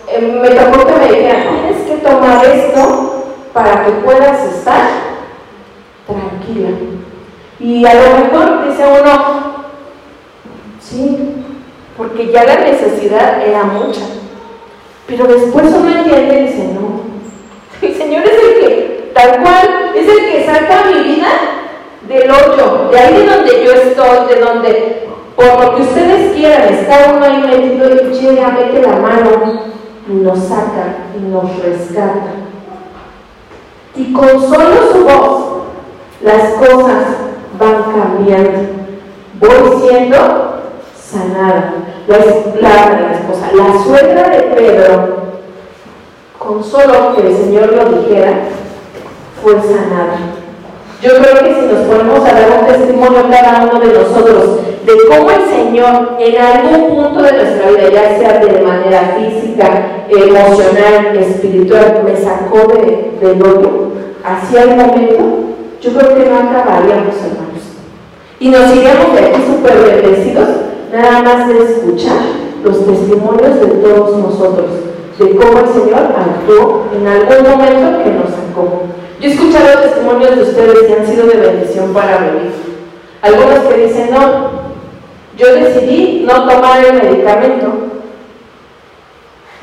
eh, 0.07 0.39
me 0.41 0.49
tocó 0.49 0.87
que 0.87 0.99
me 0.99 1.13
dijera, 1.13 1.43
tienes 1.43 1.87
que 1.87 1.97
tomar 1.97 2.43
esto 2.43 3.25
para 3.53 3.85
que 3.85 3.91
puedas 3.91 4.43
estar 4.51 4.89
tranquila. 6.07 6.94
Y 7.59 7.85
a 7.85 7.93
lo 7.93 8.17
mejor 8.19 8.67
dice 8.67 8.83
uno, 8.85 9.65
sí, 10.81 11.35
porque 11.97 12.31
ya 12.31 12.43
la 12.43 12.55
necesidad 12.57 13.41
era 13.47 13.63
mucha. 13.63 14.01
Pero 15.07 15.25
después 15.25 15.65
uno 15.67 15.97
entiende 15.97 16.39
y 16.39 16.47
dice, 16.47 16.69
no, 16.73 17.01
el 17.87 17.95
Señor 17.95 18.23
es 18.25 18.33
el 18.33 18.59
que 18.59 19.11
tal 19.13 19.41
cual, 19.41 19.91
es 19.95 20.07
el 20.07 20.31
que 20.31 20.45
saca 20.45 20.85
mi 20.85 21.15
vida 21.15 21.27
del 22.09 22.29
hoyo, 22.29 22.89
de 22.91 22.99
ahí 22.99 23.13
de 23.13 23.25
donde 23.25 23.63
yo 23.63 23.71
estoy, 23.71 24.35
de 24.35 24.41
donde, 24.41 25.07
por 25.35 25.45
lo 25.45 25.75
que 25.75 25.81
ustedes 25.83 26.33
quieran, 26.33 26.73
está 26.73 27.13
uno 27.15 27.25
ahí 27.25 27.41
metido 27.41 27.89
y 27.89 28.13
llega, 28.13 28.49
mete 28.49 28.81
la 28.81 28.97
mano 28.97 29.61
y 30.09 30.13
nos 30.13 30.39
saca 30.39 30.97
y 31.17 31.23
nos 31.31 31.63
rescata. 31.63 32.33
Y 33.95 34.11
con 34.11 34.27
solo 34.27 34.91
su 34.91 35.03
voz, 35.05 35.63
las 36.21 36.49
cosas 36.55 37.24
cambiando. 37.95 38.59
Voy 39.39 39.81
siendo 39.81 40.17
sanada. 40.97 41.73
La, 42.07 42.17
la, 42.17 43.13
esposa, 43.13 43.49
la 43.53 43.83
suegra 43.83 44.29
de 44.29 44.41
Pedro, 44.55 45.17
con 46.37 46.63
solo 46.63 47.15
que 47.15 47.27
el 47.27 47.35
Señor 47.35 47.73
lo 47.73 47.97
dijera, 47.97 48.41
fue 49.41 49.53
sanada. 49.53 50.17
Yo 51.01 51.11
creo 51.17 51.43
que 51.43 51.53
si 51.53 51.73
nos 51.73 51.87
ponemos 51.87 52.19
a 52.19 52.33
dar 52.33 52.59
un 52.61 52.67
testimonio 52.67 53.25
cada 53.29 53.65
uno 53.65 53.79
de 53.79 53.93
nosotros 53.93 54.59
de 54.85 54.93
cómo 55.09 55.31
el 55.31 55.45
Señor 55.49 56.17
en 56.19 56.41
algún 56.41 56.95
punto 56.95 57.23
de 57.23 57.31
nuestra 57.33 57.69
vida, 57.69 57.89
ya 57.89 58.17
sea 58.17 58.39
de 58.39 58.61
manera 58.61 59.17
física, 59.17 60.05
emocional, 60.09 61.17
espiritual, 61.17 62.03
me 62.05 62.15
sacó 62.15 62.67
de, 62.67 63.17
del 63.19 63.41
hoyo 63.41 63.91
hacia 64.23 64.63
el 64.63 64.75
momento, 64.75 65.23
yo 65.81 65.93
creo 65.93 66.15
que 66.15 66.29
no 66.29 66.37
acabaríamos, 66.37 67.15
hermanos. 67.15 67.44
Y 68.39 68.49
nos 68.49 68.75
iríamos 68.75 69.13
de 69.13 69.27
aquí 69.27 69.41
súper 69.47 69.77
bendecidos, 69.77 70.49
nada 70.91 71.21
más 71.21 71.47
de 71.47 71.57
escuchar 71.57 72.17
los 72.63 72.85
testimonios 72.85 73.59
de 73.61 73.67
todos 73.67 74.17
nosotros, 74.17 74.67
de 75.17 75.35
cómo 75.35 75.59
el 75.59 75.67
Señor 75.67 76.13
actuó 76.17 76.85
en 76.93 77.07
algún 77.07 77.49
momento 77.49 78.03
que 78.03 78.11
nos 78.11 78.29
sacó. 78.31 78.83
Yo 79.21 79.29
he 79.29 79.33
escuchado 79.33 79.81
testimonios 79.81 80.35
de 80.35 80.41
ustedes 80.41 80.83
que 80.83 80.93
han 80.93 81.07
sido 81.07 81.27
de 81.27 81.37
bendición 81.37 81.93
para 81.93 82.19
mí. 82.19 82.49
Algunos 83.21 83.59
que 83.59 83.85
dicen, 83.85 84.09
no, 84.11 84.49
yo 85.37 85.55
decidí 85.55 86.25
no 86.27 86.47
tomar 86.47 86.83
el 86.83 86.93
medicamento 87.01 87.73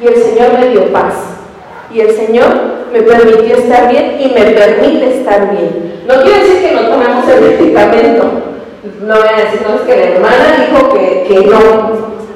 y 0.01 0.07
el 0.07 0.17
Señor 0.17 0.59
me 0.59 0.69
dio 0.69 0.93
paz. 0.93 1.15
Y 1.93 2.01
el 2.01 2.11
Señor 2.17 2.49
me 2.93 3.03
permitió 3.03 3.57
estar 3.57 3.91
bien 3.91 4.17
y 4.19 4.29
me 4.29 4.51
permite 4.51 5.19
estar 5.19 5.51
bien. 5.51 6.03
No 6.07 6.23
quiere 6.23 6.39
decir 6.41 6.69
que 6.69 6.75
no 6.75 6.89
tomemos 6.89 7.29
el 7.29 7.41
medicamento. 7.43 8.52
No 8.83 9.15
voy 9.15 9.29
a 9.29 9.45
decir, 9.45 9.61
no, 9.67 9.87
que 9.87 9.97
la 9.97 10.03
hermana 10.03 10.67
dijo 10.67 10.93
que, 10.93 11.25
que 11.29 11.47
no. 11.47 11.61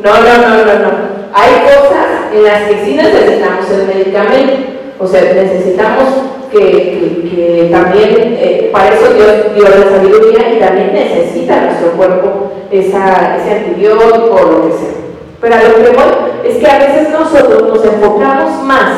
No, 0.02 0.20
no, 0.20 0.38
no, 0.38 0.64
no, 0.64 0.78
no. 0.78 1.16
Hay 1.35 1.52
cosas 1.64 2.32
en 2.32 2.44
las 2.44 2.62
que 2.62 2.85
sí 2.85 2.94
necesitamos 2.94 3.68
el 3.70 3.87
medicamento. 3.87 4.54
O 4.98 5.06
sea, 5.06 5.22
necesitamos 5.22 6.09
que, 6.52 7.68
también 7.70 8.37
eh, 8.38 8.70
para 8.72 8.94
eso 8.94 9.12
Dios 9.12 9.54
dio 9.54 9.64
la 9.64 9.90
sabiduría 9.90 10.54
y 10.54 10.61
también 10.61 10.94
necesita 10.94 11.62
nuestro 11.62 11.92
cuerpo 11.92 12.52
esa, 12.70 13.37
ese 13.37 13.59
antibiótico 13.59 14.35
o 14.35 14.52
lo 14.52 14.68
que 14.68 14.78
sea. 14.78 14.94
Pero 15.40 15.54
a 15.54 15.62
lo 15.62 15.74
que 15.74 15.90
voy 15.90 16.48
es 16.48 16.56
que 16.59 16.66
a 16.66 16.78
veces 16.78 17.11
nosotros 17.11 17.62
nos 17.62 17.85
enfocamos 17.85 18.62
más 18.62 18.92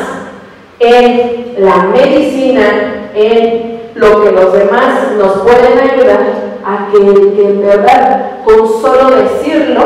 en 0.79 1.55
la 1.57 1.83
medicina, 1.83 3.09
en 3.13 3.79
lo 3.95 4.23
que 4.23 4.31
los 4.31 4.53
demás 4.53 5.11
nos 5.17 5.39
pueden 5.39 5.79
ayudar, 5.79 6.48
a 6.65 6.89
que, 6.91 6.97
en 6.97 7.61
verdad 7.61 8.43
con 8.43 8.67
solo 8.67 9.15
decirlo 9.15 9.83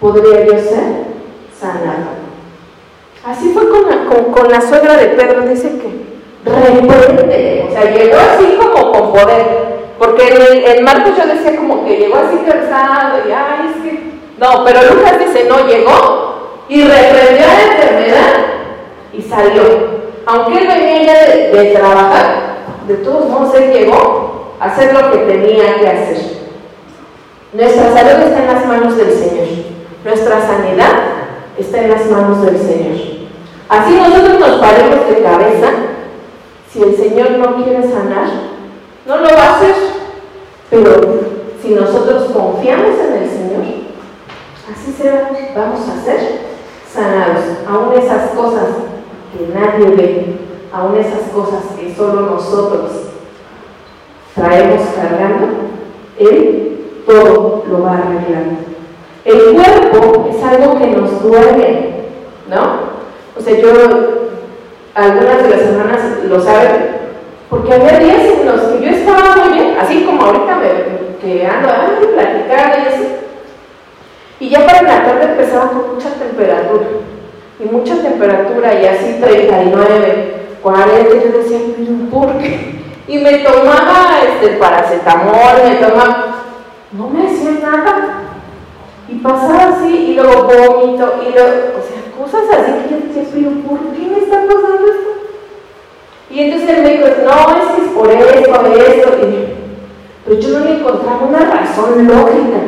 podría 0.00 0.44
yo 0.44 0.52
ser 0.58 1.06
sanado. 1.58 2.22
Así 3.24 3.50
fue 3.50 3.68
con 3.68 3.88
la, 3.88 4.04
con, 4.34 4.50
la 4.50 4.60
suegra 4.60 4.96
de 4.96 5.08
Pedro, 5.08 5.42
dice 5.42 5.78
que 5.78 6.02
reprende, 6.44 7.66
o 7.68 7.72
sea, 7.72 7.90
llegó 7.90 8.16
así 8.16 8.58
como 8.58 8.92
con 8.92 9.12
poder. 9.12 9.72
Porque 9.98 10.28
en, 10.28 10.78
el, 10.78 10.82
Marcos 10.82 11.12
yo 11.16 11.32
decía 11.32 11.56
como 11.56 11.84
que 11.84 11.98
llegó 11.98 12.16
así 12.16 12.38
cansado 12.38 13.18
y 13.28 13.30
ay, 13.30 13.70
es 13.70 13.82
que. 13.82 14.12
No, 14.38 14.64
pero 14.64 14.80
Lucas 14.92 15.20
dice, 15.20 15.46
no, 15.48 15.68
llegó 15.68 16.62
y 16.68 16.82
reprendió 16.82 17.46
la 17.46 17.62
enfermedad 17.62 18.32
y 19.12 19.22
salió. 19.22 19.62
Aunque 20.26 20.58
él 20.58 20.66
venía 20.66 21.02
ya 21.04 21.26
de, 21.28 21.50
de 21.52 21.64
trabajar, 21.76 22.56
de 22.88 22.94
todos 22.96 23.28
modos 23.28 23.54
él 23.54 23.72
llegó 23.72 24.41
hacer 24.62 24.94
lo 24.94 25.10
que 25.10 25.18
tenía 25.18 25.80
que 25.80 25.88
hacer. 25.88 26.18
Nuestra 27.52 27.92
salud 27.92 28.22
está 28.22 28.42
en 28.42 28.46
las 28.46 28.66
manos 28.66 28.96
del 28.96 29.12
Señor. 29.12 29.46
Nuestra 30.04 30.40
sanidad 30.40 30.92
está 31.58 31.82
en 31.82 31.90
las 31.90 32.06
manos 32.06 32.42
del 32.44 32.58
Señor. 32.58 32.96
Así 33.68 33.94
nosotros 33.94 34.38
nos 34.38 34.60
paremos 34.60 35.08
de 35.08 35.22
cabeza, 35.22 35.68
si 36.72 36.82
el 36.82 36.96
Señor 36.96 37.32
no 37.32 37.56
quiere 37.56 37.82
sanar, 37.82 38.28
no 39.06 39.16
lo 39.16 39.24
va 39.24 39.42
a 39.42 39.56
hacer. 39.56 39.74
Pero 40.70 41.00
si 41.60 41.74
nosotros 41.74 42.30
confiamos 42.32 42.98
en 43.00 43.22
el 43.22 43.30
Señor, 43.30 43.64
así 44.72 44.92
será, 44.92 45.30
vamos 45.56 45.80
a 45.88 46.04
ser 46.04 46.20
sanados. 46.90 47.44
Aún 47.68 47.92
esas 48.00 48.30
cosas 48.30 48.68
que 49.36 49.52
nadie 49.52 49.96
ve, 49.96 50.36
aún 50.72 50.96
esas 50.96 51.30
cosas 51.34 51.64
que 51.76 51.94
solo 51.94 52.22
nosotros 52.22 53.11
traemos 54.34 54.80
cargando, 54.96 55.48
Él 56.18 57.02
todo 57.06 57.64
lo 57.68 57.82
va 57.82 57.90
a 57.90 57.98
arreglar. 57.98 58.44
El 59.24 59.54
cuerpo 59.54 60.28
es 60.30 60.42
algo 60.42 60.78
que 60.78 60.86
nos 60.88 61.22
duele, 61.22 61.92
¿no? 62.48 62.92
O 63.36 63.40
sea, 63.40 63.56
yo, 63.58 63.70
algunas 64.94 65.42
de 65.42 65.48
las 65.48 65.60
hermanas 65.60 66.00
lo 66.28 66.40
saben, 66.40 67.02
porque 67.48 67.72
había 67.72 67.98
días 67.98 68.22
en 68.22 68.46
los 68.46 68.60
que 68.62 68.84
yo 68.84 68.90
estaba 68.90 69.36
muy 69.36 69.58
bien, 69.58 69.76
así 69.80 70.04
como 70.04 70.22
ahorita 70.22 70.56
me, 70.56 71.18
que 71.20 71.46
ando 71.46 71.68
ay, 71.68 72.06
platicando 72.14 72.78
y 72.78 72.94
así. 72.94 73.08
Y 74.40 74.48
ya 74.48 74.66
para 74.66 74.82
la 74.82 75.04
tarde 75.04 75.24
empezaba 75.24 75.70
con 75.70 75.94
mucha 75.94 76.10
temperatura, 76.10 76.86
y 77.60 77.64
mucha 77.64 78.02
temperatura, 78.02 78.80
y 78.80 78.86
así 78.86 79.18
39, 79.20 80.34
40, 80.62 81.00
y 81.00 81.32
yo 81.32 81.38
decía, 81.38 81.58
¿por 82.10 82.38
qué? 82.38 82.82
Y 83.06 83.18
me 83.18 83.38
tomaba 83.38 84.21
este 84.42 84.56
paracetamol, 84.56 85.62
me 85.64 85.76
tomaba, 85.76 86.26
no 86.92 87.08
me 87.08 87.26
hacía 87.26 87.52
nada. 87.62 88.18
Y 89.08 89.14
pasaba 89.16 89.76
así, 89.76 89.94
y 90.10 90.14
luego 90.14 90.44
vómito, 90.44 91.14
y 91.22 91.32
luego, 91.32 91.50
o 91.78 91.82
sea, 91.82 92.02
cosas 92.18 92.58
así 92.58 92.72
que 92.72 92.90
yo 92.90 93.00
decía, 93.06 93.24
pero 93.32 93.50
¿por 93.68 93.78
qué 93.92 94.06
me 94.06 94.18
está 94.18 94.40
pasando 94.46 94.86
esto? 94.86 95.10
Y 96.30 96.40
entonces 96.40 96.68
el 96.70 96.82
médico 96.82 97.06
dice, 97.06 97.24
no, 97.24 97.56
es 97.56 97.76
que 97.76 97.82
es 97.82 97.92
por 97.92 98.10
esto, 98.10 98.66
esto, 98.66 99.28
y 99.28 99.62
pero 100.24 100.40
yo 100.40 100.58
no 100.58 100.64
le 100.64 100.78
encontraba 100.78 101.26
una 101.26 101.40
razón 101.40 102.06
lógica. 102.06 102.58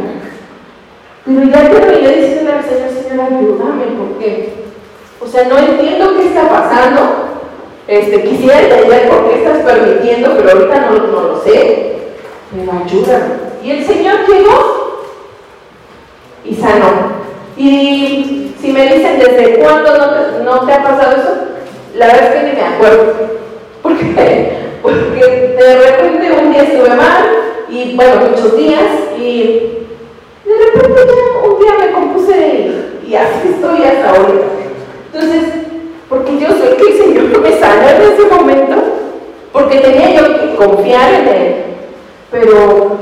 Pero 1.24 1.42
ya 1.44 1.70
terminé 1.70 2.08
diciendo 2.16 2.52
al 2.52 2.64
Señor, 2.64 2.90
Señor, 2.90 3.26
ayúdame, 3.26 3.84
porque, 3.96 4.54
o 5.20 5.26
sea, 5.26 5.44
no 5.44 5.58
entiendo 5.58 6.16
qué 6.16 6.26
está 6.26 6.48
pasando. 6.48 7.33
Este, 7.86 8.22
quisiera 8.22 8.60
entender 8.60 9.08
por 9.08 9.28
qué 9.28 9.36
estás 9.36 9.58
permitiendo, 9.58 10.36
pero 10.36 10.50
ahorita 10.50 10.80
no, 10.80 11.06
no 11.06 11.20
lo 11.28 11.42
sé. 11.42 11.96
Pero 12.54 12.72
ayúdame. 12.72 13.34
Y 13.62 13.70
el 13.70 13.86
Señor 13.86 14.16
llegó 14.28 14.84
y 16.44 16.54
sanó. 16.54 17.24
Y 17.56 18.54
si 18.60 18.72
me 18.72 18.82
dicen 18.84 19.18
desde 19.18 19.58
cuándo 19.58 19.90
no 20.44 20.66
te, 20.66 20.72
ha 20.72 20.82
pasado 20.82 21.16
eso, 21.16 21.34
la 21.96 22.06
verdad 22.06 22.24
es 22.24 22.34
que 22.34 22.48
ni 22.48 22.52
me 22.52 22.66
acuerdo. 22.66 23.14
Porque, 23.82 24.70
porque 24.82 25.56
de 25.58 25.90
repente 25.90 26.32
un 26.32 26.52
día 26.52 26.62
estuve 26.62 26.88
mal 26.88 27.24
y 27.68 27.94
bueno, 27.94 28.14
muchos 28.30 28.56
días 28.56 28.82
y 29.18 29.84
de 30.44 30.56
repente 30.72 31.02
ya 31.06 31.48
un 31.48 31.60
día 31.60 31.72
me 31.78 31.92
compuse 31.92 32.70
y, 33.06 33.14
así 33.14 33.48
estoy 33.50 33.84
hasta 33.84 34.08
ahora. 34.08 34.32
Entonces, 35.12 35.44
porque 36.08 36.38
yo 36.38 36.48
sé 36.48 36.76
que 36.76 36.92
el 36.92 36.98
Señor 36.98 37.40
me 37.40 37.58
sana 37.58 37.96
en 37.96 38.02
ese 38.02 38.22
momento, 38.26 38.76
porque 39.52 39.78
tenía 39.78 40.14
yo 40.14 40.40
que 40.40 40.56
confiar 40.56 41.14
en 41.14 41.28
Él. 41.28 41.54
Pero, 42.30 42.98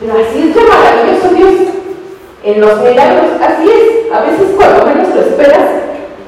pero 0.00 0.12
así 0.14 0.48
es 0.48 0.54
de 0.54 0.62
maravilloso 0.62 1.34
Dios. 1.34 1.74
En 2.44 2.60
los 2.60 2.80
milagros 2.80 3.30
así 3.42 3.68
es, 3.68 4.12
a 4.12 4.20
veces 4.20 4.54
cuando 4.56 4.86
menos 4.86 5.14
lo 5.14 5.20
esperas, 5.20 5.68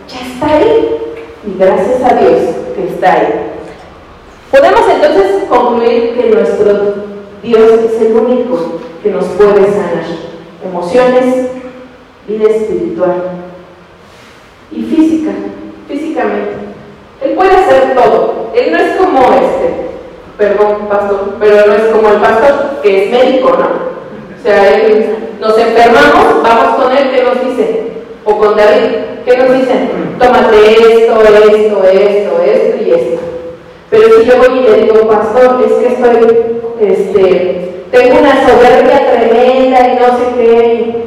ya 0.09 0.20
está 0.20 0.57
ahí. 0.57 0.96
Y 1.46 1.59
gracias 1.59 2.03
a 2.03 2.14
Dios 2.16 2.40
que 2.74 2.88
está 2.88 3.12
ahí. 3.12 3.50
Podemos 4.50 4.83
entonces 4.88 5.44
concluir 5.48 6.14
que 6.14 6.31
nuestro 6.31 6.94
Dios 7.42 7.70
es 7.85 8.00
el 8.03 8.12
único 8.16 8.81
que 9.03 9.11
nos 9.11 9.24
puede 9.24 9.66
sanar 9.70 10.05
emociones, 10.62 11.46
vida 12.29 12.50
espiritual 12.50 13.31
y 14.70 14.83
física, 14.83 15.31
Él 17.22 17.33
puede 17.35 17.50
hacer 17.50 17.94
todo. 17.94 18.50
Él 18.54 18.72
no 18.72 18.78
es 18.78 18.96
como 18.96 19.20
este, 19.35 19.90
perdón, 20.38 20.88
pastor, 20.88 21.37
pero 21.38 21.66
no 21.66 21.74
es 21.74 21.83
como 21.92 22.09
el 22.09 22.20
pastor 22.20 22.80
que 22.83 23.04
es 23.04 23.11
médico, 23.11 23.50
¿no? 23.50 23.90
O 24.38 24.42
sea, 24.42 24.74
él 24.74 25.16
nos 25.40 25.59
enfermamos, 25.59 26.42
vamos 26.42 26.83
con 26.83 26.96
él, 26.96 27.11
¿qué 27.11 27.22
nos 27.22 27.44
dice? 27.44 27.92
O 28.24 28.38
con 28.38 28.56
David, 28.56 28.96
¿qué 29.24 29.37
nos 29.37 29.52
dicen? 29.52 30.16
Tómate 30.18 30.72
esto, 30.72 31.22
esto, 31.22 31.85
esto, 31.85 32.42
esto 32.42 32.85
y 32.85 32.90
esto. 32.90 33.20
Pero 33.90 34.02
si 34.18 34.24
yo 34.26 34.37
voy 34.38 34.59
y 34.59 34.62
le 34.62 34.83
digo, 34.85 35.09
pastor, 35.09 35.62
es 35.66 35.72
que 35.72 35.94
estoy, 35.94 36.61
este, 36.80 37.85
tengo 37.90 38.20
una 38.20 38.46
soberbia 38.46 39.12
tremenda 39.12 39.88
y 39.88 39.98
no 39.98 40.06
sé 40.16 40.24
qué, 40.37 40.99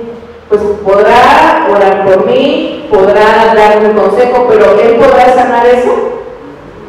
pues 0.53 0.77
podrá 0.83 1.67
orar 1.67 2.05
por 2.05 2.27
mí, 2.27 2.87
podrá 2.91 3.55
darme 3.55 3.89
un 3.89 3.97
consejo, 3.97 4.45
pero 4.47 4.79
¿él 4.79 4.95
podrá 4.97 5.33
sanar 5.33 5.65
eso? 5.65 6.21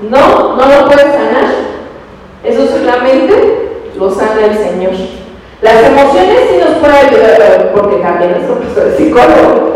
No, 0.02 0.56
no 0.56 0.66
lo 0.66 0.86
puede 0.86 1.04
sanar. 1.04 1.46
Eso 2.42 2.66
solamente 2.66 3.88
lo 3.96 4.10
sana 4.10 4.44
el 4.44 4.58
Señor. 4.58 4.92
Las 5.62 5.82
emociones 5.82 6.40
sí 6.50 6.58
nos 6.58 6.74
pueden 6.76 7.06
ayudar, 7.06 7.72
porque 7.74 7.96
también 7.96 8.32
es 8.32 8.44
profesor 8.44 8.84
de 8.84 8.96
psicólogo. 8.98 9.74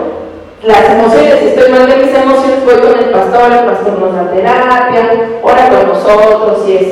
Las 0.63 0.91
emociones, 0.91 1.39
si 1.39 1.47
estoy 1.47 1.73
mal 1.73 1.87
de 1.89 1.97
mis 1.97 2.15
emociones, 2.15 2.65
voy 2.67 2.75
con 2.75 2.99
el 2.99 3.11
pastor, 3.11 3.53
el 3.53 3.65
pastor 3.65 3.99
nos 4.01 4.15
da 4.15 4.31
terapia, 4.31 5.31
ora 5.43 5.69
con 5.71 5.89
nosotros 5.89 6.69
y 6.69 6.77
es. 6.77 6.87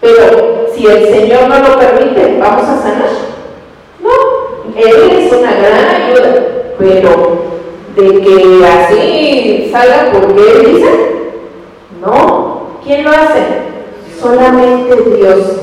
Pero 0.00 0.66
si 0.72 0.86
el 0.86 1.08
Señor 1.08 1.48
no 1.48 1.58
lo 1.58 1.76
permite, 1.76 2.38
¿vamos 2.38 2.68
a 2.68 2.82
sanar? 2.82 3.37
Él 4.78 5.10
es 5.10 5.32
una 5.32 5.54
gran 5.54 6.02
ayuda, 6.02 6.46
pero 6.78 7.48
de 7.96 8.20
que 8.20 8.64
así 8.64 9.68
salga 9.72 10.10
porque 10.12 10.40
Él 10.40 10.76
dice, 10.76 11.08
no. 12.00 12.68
¿Quién 12.84 13.04
lo 13.04 13.10
hace? 13.10 13.42
Solamente 14.20 14.96
Dios. 15.16 15.60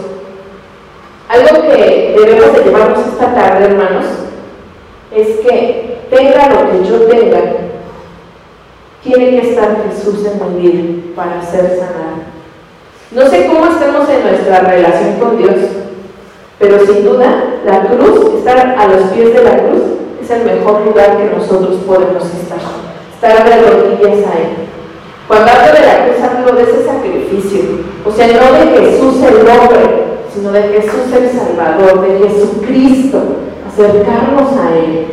Algo 1.30 1.62
que 1.62 2.16
debemos 2.20 2.54
de 2.54 2.64
llevarnos 2.64 3.08
esta 3.08 3.34
tarde, 3.34 3.66
hermanos, 3.66 4.06
es 5.16 5.28
que 5.40 5.98
tenga 6.10 6.50
lo 6.50 6.72
que 6.72 6.88
yo 6.88 7.02
tenga, 7.06 7.40
tiene 9.02 9.30
que 9.30 9.50
estar 9.50 9.78
Jesús 9.90 10.26
en 10.26 10.56
mi 10.56 10.70
vida 10.70 11.14
para 11.16 11.42
ser 11.42 11.78
sanado. 11.80 12.26
No 13.12 13.28
sé 13.30 13.48
cómo 13.48 13.68
estemos 13.68 14.10
en 14.10 14.24
nuestra 14.24 14.60
relación 14.60 15.20
con 15.20 15.38
Dios, 15.38 15.56
pero 16.60 16.86
sin 16.86 17.04
duda 17.04 17.60
la 17.66 17.82
cruz, 17.82 18.36
estar 18.38 18.76
a 18.78 18.88
los 18.88 19.12
pies 19.12 19.34
de 19.34 19.44
la 19.44 19.58
cruz, 19.58 19.82
es 20.22 20.30
el 20.32 20.46
mejor 20.46 20.86
lugar 20.86 21.18
que 21.18 21.36
nosotros 21.36 21.82
podemos 21.86 22.24
estar. 22.26 22.60
Estar 23.14 23.50
de 23.50 23.70
rodillas 23.70 24.28
a 24.28 24.38
Él. 24.40 24.66
Cuando 25.28 25.52
hablo 25.52 25.74
de 25.74 25.86
la 25.86 26.06
cruz 26.06 26.24
hablo 26.24 26.54
de 26.54 26.64
ese 26.64 26.86
sacrificio, 26.86 27.62
o 28.06 28.12
sea, 28.12 28.28
no 28.28 28.58
de 28.58 28.78
Jesús 28.78 29.16
el 29.24 29.48
hombre, 29.48 30.06
sino 30.34 30.52
de 30.52 30.62
Jesús 30.64 31.12
el 31.18 31.30
Salvador, 31.30 32.08
de 32.08 32.30
Jesucristo, 32.30 33.22
acercarnos 33.68 34.54
a 34.58 34.78
Él. 34.78 35.08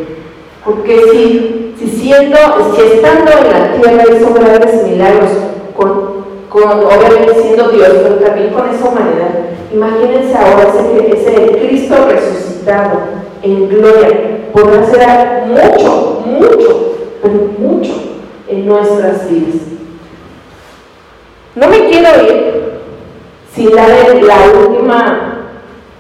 Porque 0.65 1.01
si, 1.11 1.75
si, 1.79 1.89
siendo, 1.89 2.37
si 2.75 2.83
estando 2.83 3.33
en 3.33 3.51
la 3.51 3.73
tierra 3.73 4.17
hizo 4.17 4.35
grandes 4.35 4.85
milagros 4.85 5.31
con, 5.77 6.12
con, 6.53 6.65
obviamente 6.65 7.43
siendo 7.43 7.69
Dios, 7.71 7.89
pero 8.03 8.17
también 8.17 8.53
con 8.53 8.69
esa 8.69 8.89
humanidad. 8.89 9.31
Imagínense 9.73 10.37
ahora 10.37 10.69
ese, 10.69 11.15
ese 11.15 11.59
Cristo 11.59 11.95
resucitado 12.09 13.01
en 13.43 13.69
gloria 13.71 14.09
podrá 14.53 14.81
hacer 14.83 15.47
mucho, 15.47 16.23
mucho, 16.27 16.95
pero 17.23 17.35
mucho 17.59 17.93
en 18.49 18.67
nuestras 18.67 19.31
vidas. 19.31 19.63
No 21.55 21.69
me 21.69 21.89
quiero 21.89 22.23
ir 22.23 22.73
sin 23.55 23.75
darle 23.75 24.23
la 24.23 24.37
última, 24.59 25.49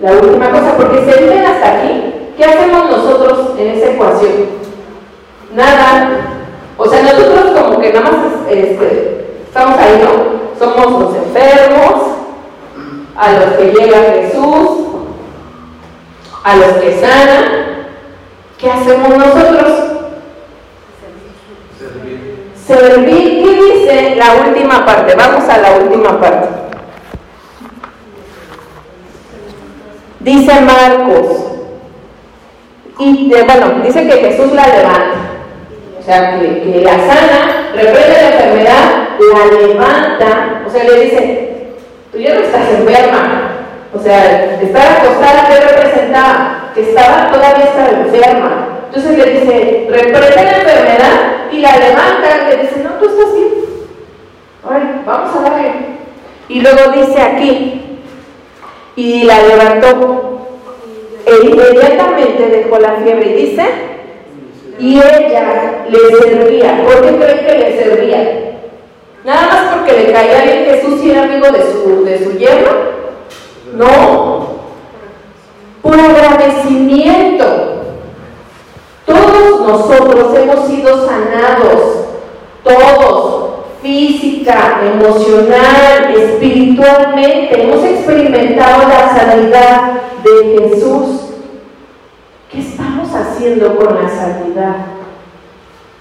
la 0.01 0.13
última 0.13 0.51
cosa, 0.51 0.77
porque 0.77 1.05
se 1.05 1.23
viven 1.23 1.45
hasta 1.45 1.79
aquí. 1.79 2.13
¿Qué 2.37 2.45
hacemos 2.45 2.91
nosotros 2.91 3.59
en 3.59 3.69
esa 3.69 3.93
ecuación? 3.93 4.33
Nada. 5.55 6.11
O 6.77 6.87
sea, 6.89 7.03
nosotros 7.03 7.53
como 7.59 7.81
que 7.81 7.93
nada 7.93 8.11
más 8.11 8.51
este, 8.51 9.27
estamos 9.47 9.79
ahí, 9.79 10.03
¿no? 10.03 10.42
Somos 10.63 10.93
los 10.93 11.17
enfermos, 11.17 12.03
a 13.17 13.33
los 13.33 13.45
que 13.55 13.65
llega 13.73 13.99
Jesús, 14.13 14.69
a 16.45 16.55
los 16.55 16.69
que 16.75 17.01
sanan. 17.01 17.45
¿Qué 18.59 18.71
hacemos 18.71 19.09
nosotros? 19.09 19.73
Servir. 22.65 23.43
¿Qué 23.45 23.61
dice 23.61 24.15
la 24.15 24.35
última 24.35 24.87
parte? 24.87 25.17
Vamos 25.17 25.49
a 25.49 25.59
la 25.59 25.73
última 25.73 26.21
parte. 26.21 26.49
Dice 30.21 30.61
Marcos. 30.61 31.27
Y 33.01 33.31
bueno, 33.31 33.83
dice 33.83 34.07
que 34.07 34.13
Jesús 34.13 34.53
la 34.53 34.69
levanta. 34.69 35.17
O 35.99 36.03
sea, 36.05 36.39
que, 36.39 36.63
que 36.63 36.83
la 36.85 36.99
sana, 36.99 37.73
reprende 37.75 38.09
la 38.09 38.31
enfermedad, 38.31 39.02
la 39.35 39.47
levanta. 39.47 40.63
O 40.67 40.71
sea, 40.71 40.85
le 40.85 41.05
dice, 41.05 41.49
tú 42.11 42.19
ya 42.19 42.35
no 42.35 42.41
estás 42.41 42.69
enferma. 42.71 43.53
O 43.95 43.99
sea, 43.99 44.59
estar 44.61 44.99
acostada, 44.99 45.49
¿qué 45.49 45.61
representaba? 45.61 46.71
Que 46.75 46.81
estaba, 46.81 47.31
todavía 47.31 47.65
estaba 47.65 47.89
enferma. 47.91 48.69
Entonces 48.87 49.19
le 49.19 49.41
dice, 49.41 49.87
reprende 49.91 50.45
la 50.45 50.59
enfermedad 50.59 51.51
y 51.51 51.59
la 51.59 51.77
levanta. 51.77 52.49
Le 52.49 52.57
dice, 52.63 52.81
no, 52.83 52.91
tú 52.93 53.07
estás 53.07 53.35
bien. 53.35 53.49
Ay, 54.69 55.03
vamos 55.05 55.37
a 55.37 55.41
darle. 55.43 55.73
Y 56.49 56.61
luego 56.61 56.93
dice 56.93 57.21
aquí, 57.21 58.01
y 58.97 59.25
la 59.25 59.43
levantó. 59.43 60.39
E 61.25 61.47
inmediatamente 61.47 62.49
dejó 62.49 62.79
la 62.79 62.95
fiebre 62.95 63.27
y 63.31 63.47
dice, 63.47 63.65
y 64.79 64.97
ella 64.99 65.85
le 65.89 65.99
servía. 66.17 66.83
¿Por 66.85 67.03
qué 67.03 67.17
creen 67.17 67.47
que 67.47 67.59
le 67.59 67.83
servía? 67.83 68.52
Nada 69.25 69.47
más 69.47 69.75
porque 69.75 69.93
le 69.93 70.13
caía 70.13 70.43
bien 70.43 70.65
Jesús 70.65 71.01
y 71.03 71.11
era 71.11 71.23
amigo 71.23 71.47
de 71.51 71.63
su, 71.63 72.05
de 72.05 72.19
su. 72.25 72.33
No. 73.77 74.47
Por 75.81 75.99
agradecimiento. 75.99 77.45
Todos 79.07 79.61
nosotros 79.61 80.37
hemos 80.37 80.67
sido 80.67 81.07
sanados. 81.07 82.07
Todos. 82.65 83.43
Física, 83.81 84.81
emocional, 84.85 86.15
espiritualmente. 86.17 87.63
Hemos 87.63 87.85
experimentado 87.85 88.89
la 88.89 89.09
sanidad 89.15 89.93
de 90.23 90.59
Jesús. 90.59 91.21
¿Qué 92.51 92.61
estamos 92.61 93.09
haciendo 93.13 93.77
con 93.77 93.95
la 93.95 94.09
sanidad? 94.09 94.77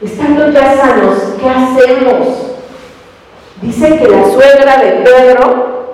Estando 0.01 0.51
ya 0.51 0.75
sanos, 0.75 1.17
¿qué 1.39 1.49
hacemos? 1.49 2.50
Dice 3.61 3.95
que 3.99 4.07
la 4.07 4.25
suegra 4.25 4.77
de 4.77 4.91
Pedro 5.03 5.93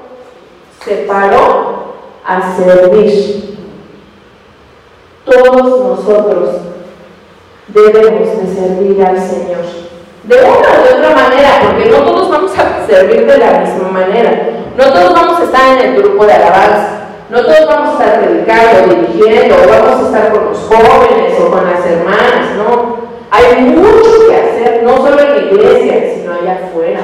se 0.86 0.96
paró 1.06 1.96
a 2.26 2.56
servir. 2.56 3.58
Todos 5.26 5.98
nosotros 5.98 6.50
debemos 7.68 8.38
de 8.38 8.56
servir 8.56 9.06
al 9.06 9.20
Señor. 9.20 9.66
De 10.24 10.36
una 10.38 10.48
o 10.50 10.84
de 10.84 10.94
otra 10.94 11.16
manera, 11.16 11.60
porque 11.64 11.90
no 11.90 11.98
todos 11.98 12.30
vamos 12.30 12.52
a 12.58 12.88
servir 12.88 13.26
de 13.26 13.38
la 13.38 13.60
misma 13.60 13.90
manera. 13.90 14.50
No 14.78 14.84
todos 14.86 15.14
vamos 15.14 15.42
a 15.42 15.44
estar 15.44 15.78
en 15.78 15.86
el 15.90 16.02
grupo 16.02 16.26
de 16.26 16.34
alabanza. 16.34 16.90
No 17.30 17.42
todos 17.42 17.68
vamos 17.68 18.00
a 18.00 18.06
estar 18.06 18.22
predicando, 18.22 18.96
dirigiendo, 18.96 19.56
o 19.56 19.68
vamos 19.68 20.04
a 20.04 20.06
estar 20.06 20.32
con 20.32 20.46
los 20.46 20.58
jóvenes 20.60 21.34
o 21.42 21.52
con 21.52 21.66
las 21.66 21.86
hermanas, 21.86 22.56
no. 22.56 22.96
Hay 23.30 23.62
mucho 23.62 24.30
que 24.30 24.36
hacer, 24.36 24.84
no 24.84 24.96
solo 24.96 25.20
en 25.20 25.32
la 25.32 25.38
iglesia, 25.38 26.14
sino 26.16 26.34
allá 26.34 26.62
afuera 26.66 27.02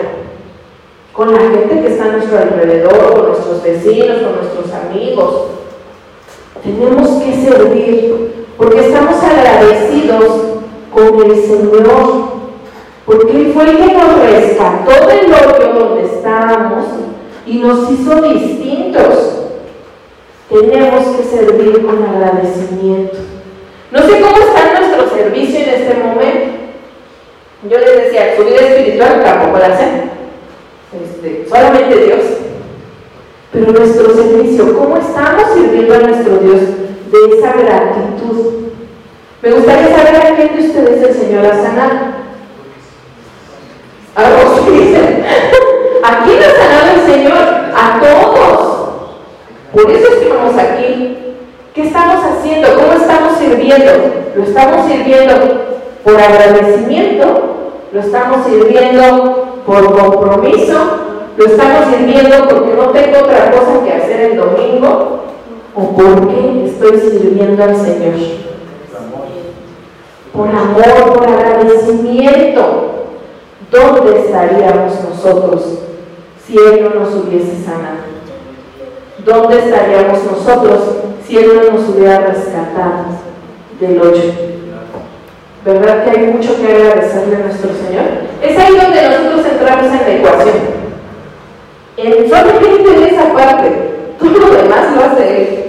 con 1.13 1.31
la 1.31 1.39
gente 1.39 1.81
que 1.81 1.87
está 1.87 2.05
a 2.05 2.11
nuestro 2.13 2.39
alrededor, 2.39 3.13
con 3.13 3.27
nuestros 3.27 3.61
vecinos, 3.63 4.17
con 4.23 4.35
nuestros 4.35 4.73
amigos. 4.73 5.45
Tenemos 6.63 7.21
que 7.21 7.33
servir 7.33 8.45
porque 8.57 8.87
estamos 8.87 9.23
agradecidos 9.23 10.23
con 10.91 11.31
el 11.31 11.35
Señor, 11.43 12.33
porque 13.05 13.31
Él 13.31 13.51
fue 13.53 13.69
el 13.69 13.77
que 13.77 13.93
nos 13.93 14.19
rescató 14.21 15.07
del 15.07 15.31
hoyo 15.31 15.79
donde 15.79 16.05
estábamos 16.05 16.85
y 17.45 17.59
nos 17.59 17.91
hizo 17.91 18.21
distintos. 18.21 19.39
Tenemos 20.49 21.15
que 21.15 21.23
servir 21.23 21.85
con 21.85 22.03
agradecimiento. 22.03 23.17
No 23.91 23.99
sé 23.99 24.19
cómo 24.19 24.37
está 24.37 24.79
nuestro 24.79 25.15
servicio 25.15 25.59
en 25.59 25.69
este 25.69 25.93
momento. 25.95 26.53
Yo 27.69 27.77
les 27.77 27.95
decía, 27.97 28.35
su 28.35 28.45
vida 28.45 28.61
espiritual 28.61 29.23
tampoco 29.23 29.59
la 29.59 29.77
sé 29.77 30.22
este, 31.23 31.47
solamente 31.47 32.05
Dios. 32.05 32.19
Pero 33.51 33.71
nuestro 33.71 34.13
servicio, 34.13 34.77
¿cómo 34.77 34.97
estamos 34.97 35.43
sirviendo 35.53 35.93
a 35.93 35.99
nuestro 35.99 36.37
Dios 36.37 36.61
de 37.11 37.37
esa 37.37 37.53
gratitud? 37.53 38.53
Me 39.41 39.51
gustaría 39.51 39.95
saber 39.95 40.15
a 40.15 40.35
quién 40.35 40.55
de 40.55 40.67
ustedes 40.67 41.03
el 41.03 41.13
Señor 41.13 41.45
ha 41.45 41.61
sanado. 41.61 42.23
A 44.15 44.23
vos 44.23 44.71
dicen, 44.71 45.23
¿a 46.03 46.23
quién 46.23 46.39
ha 46.39 46.51
sanado 46.51 46.95
el 46.95 47.13
Señor? 47.13 47.37
A 47.75 47.99
todos. 47.99 48.89
Por 49.71 49.91
eso 49.91 50.07
estamos 50.13 50.57
aquí. 50.57 51.17
¿Qué 51.73 51.81
estamos 51.83 52.23
haciendo? 52.23 52.75
¿Cómo 52.75 52.93
estamos 52.93 53.37
sirviendo? 53.39 53.91
¿Lo 54.35 54.43
estamos 54.43 54.87
sirviendo 54.87 55.33
por 56.03 56.19
agradecimiento? 56.19 57.79
¿Lo 57.91 57.99
estamos 57.99 58.45
sirviendo 58.45 59.43
por 59.65 59.97
compromiso, 59.97 61.12
lo 61.37 61.45
estamos 61.45 61.95
sirviendo 61.95 62.47
porque 62.47 62.73
no 62.75 62.89
tengo 62.89 63.17
otra 63.19 63.51
cosa 63.51 63.83
que 63.83 63.93
hacer 63.93 64.19
el 64.31 64.37
domingo 64.37 65.23
o 65.75 65.95
porque 65.95 66.65
estoy 66.65 66.99
sirviendo 66.99 67.63
al 67.63 67.75
Señor. 67.75 68.13
Por 70.31 70.47
amor, 70.47 71.13
por 71.13 71.27
agradecimiento. 71.27 72.89
¿Dónde 73.71 74.19
estaríamos 74.19 74.93
nosotros 75.09 75.79
si 76.45 76.57
Él 76.57 76.83
no 76.83 76.99
nos 76.99 77.15
hubiese 77.15 77.63
sanado? 77.63 78.03
¿Dónde 79.25 79.57
estaríamos 79.57 80.19
nosotros 80.25 80.79
si 81.25 81.37
Él 81.37 81.51
no 81.55 81.77
nos 81.77 81.89
hubiera 81.89 82.19
rescatado 82.19 83.05
del 83.79 83.99
hoyo? 83.99 84.31
¿Verdad 85.65 86.03
que 86.03 86.09
hay 86.11 86.27
mucho 86.27 86.57
que 86.57 86.67
agradecerle 86.67 87.35
a 87.37 87.39
nuestro 87.39 87.69
Señor? 87.73 88.03
Es 88.41 88.57
ahí 88.59 88.75
donde 88.75 89.09
nosotros 89.09 89.45
entramos 89.53 89.85
en 89.85 89.91
la 89.91 90.15
ecuación. 90.15 90.82
En, 91.97 92.29
solamente 92.29 92.95
en 92.95 93.03
esa 93.03 93.33
parte, 93.33 93.71
todo 94.19 94.31
lo 94.31 94.53
demás 94.53 94.95
lo 94.95 95.03
hace 95.03 95.37
Él. 95.37 95.63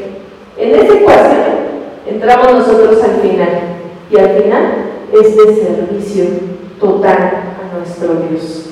En 0.57 0.75
esa 0.75 0.95
ecuación 0.95 1.45
entramos 2.07 2.53
nosotros 2.53 3.03
al 3.03 3.21
final. 3.21 3.49
Y 4.11 4.19
al 4.19 4.31
final 4.31 4.75
es 5.13 5.37
de 5.37 5.55
servicio 5.55 6.25
total 6.81 7.17
a 7.17 7.77
nuestro 7.77 8.15
Dios. 8.29 8.71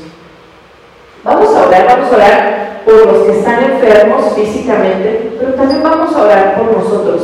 Vamos 1.25 1.55
a 1.55 1.67
orar, 1.67 1.87
vamos 1.87 2.13
a 2.13 2.17
orar 2.17 2.83
por 2.85 3.07
los 3.07 3.25
que 3.25 3.39
están 3.39 3.63
enfermos 3.65 4.33
físicamente, 4.35 5.33
pero 5.39 5.55
también 5.55 5.83
vamos 5.83 6.15
a 6.15 6.23
orar 6.23 6.57
por 6.57 6.77
nosotros, 6.77 7.23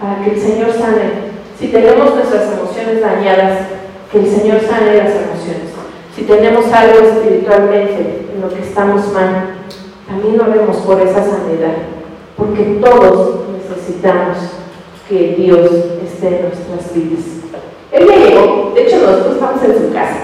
para 0.00 0.24
que 0.24 0.30
el 0.30 0.40
Señor 0.40 0.72
sane 0.72 1.26
si 1.58 1.68
tenemos 1.68 2.14
nuestras 2.14 2.52
emociones 2.52 3.00
dañadas, 3.00 3.60
que 4.12 4.18
el 4.18 4.26
Señor 4.26 4.60
sane 4.60 4.98
las 4.98 5.10
emociones. 5.10 5.72
Si 6.14 6.22
tenemos 6.22 6.70
algo 6.72 6.98
espiritualmente 6.98 8.26
en 8.34 8.40
lo 8.40 8.48
que 8.48 8.60
estamos 8.60 9.12
mal, 9.12 9.55
también 10.06 10.40
oremos 10.40 10.76
por 10.78 11.00
esa 11.00 11.22
sanidad, 11.22 11.74
porque 12.36 12.78
todos 12.82 13.40
necesitamos 13.52 14.36
que 15.08 15.34
Dios 15.38 15.70
esté 16.04 16.28
en 16.28 16.42
nuestras 16.42 16.94
vidas. 16.94 17.24
Él 17.92 18.06
ya 18.08 18.16
llegó, 18.16 18.72
de 18.74 18.82
hecho 18.82 18.98
nosotros 18.98 19.34
estamos 19.34 19.62
en 19.64 19.78
su 19.78 19.92
casa. 19.92 20.20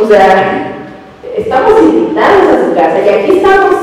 O 0.00 0.06
sea, 0.06 0.88
estamos 1.36 1.82
invitados 1.82 2.48
a 2.48 2.64
su 2.66 2.74
casa 2.74 2.98
y 3.00 3.08
aquí 3.08 3.38
estamos 3.38 3.74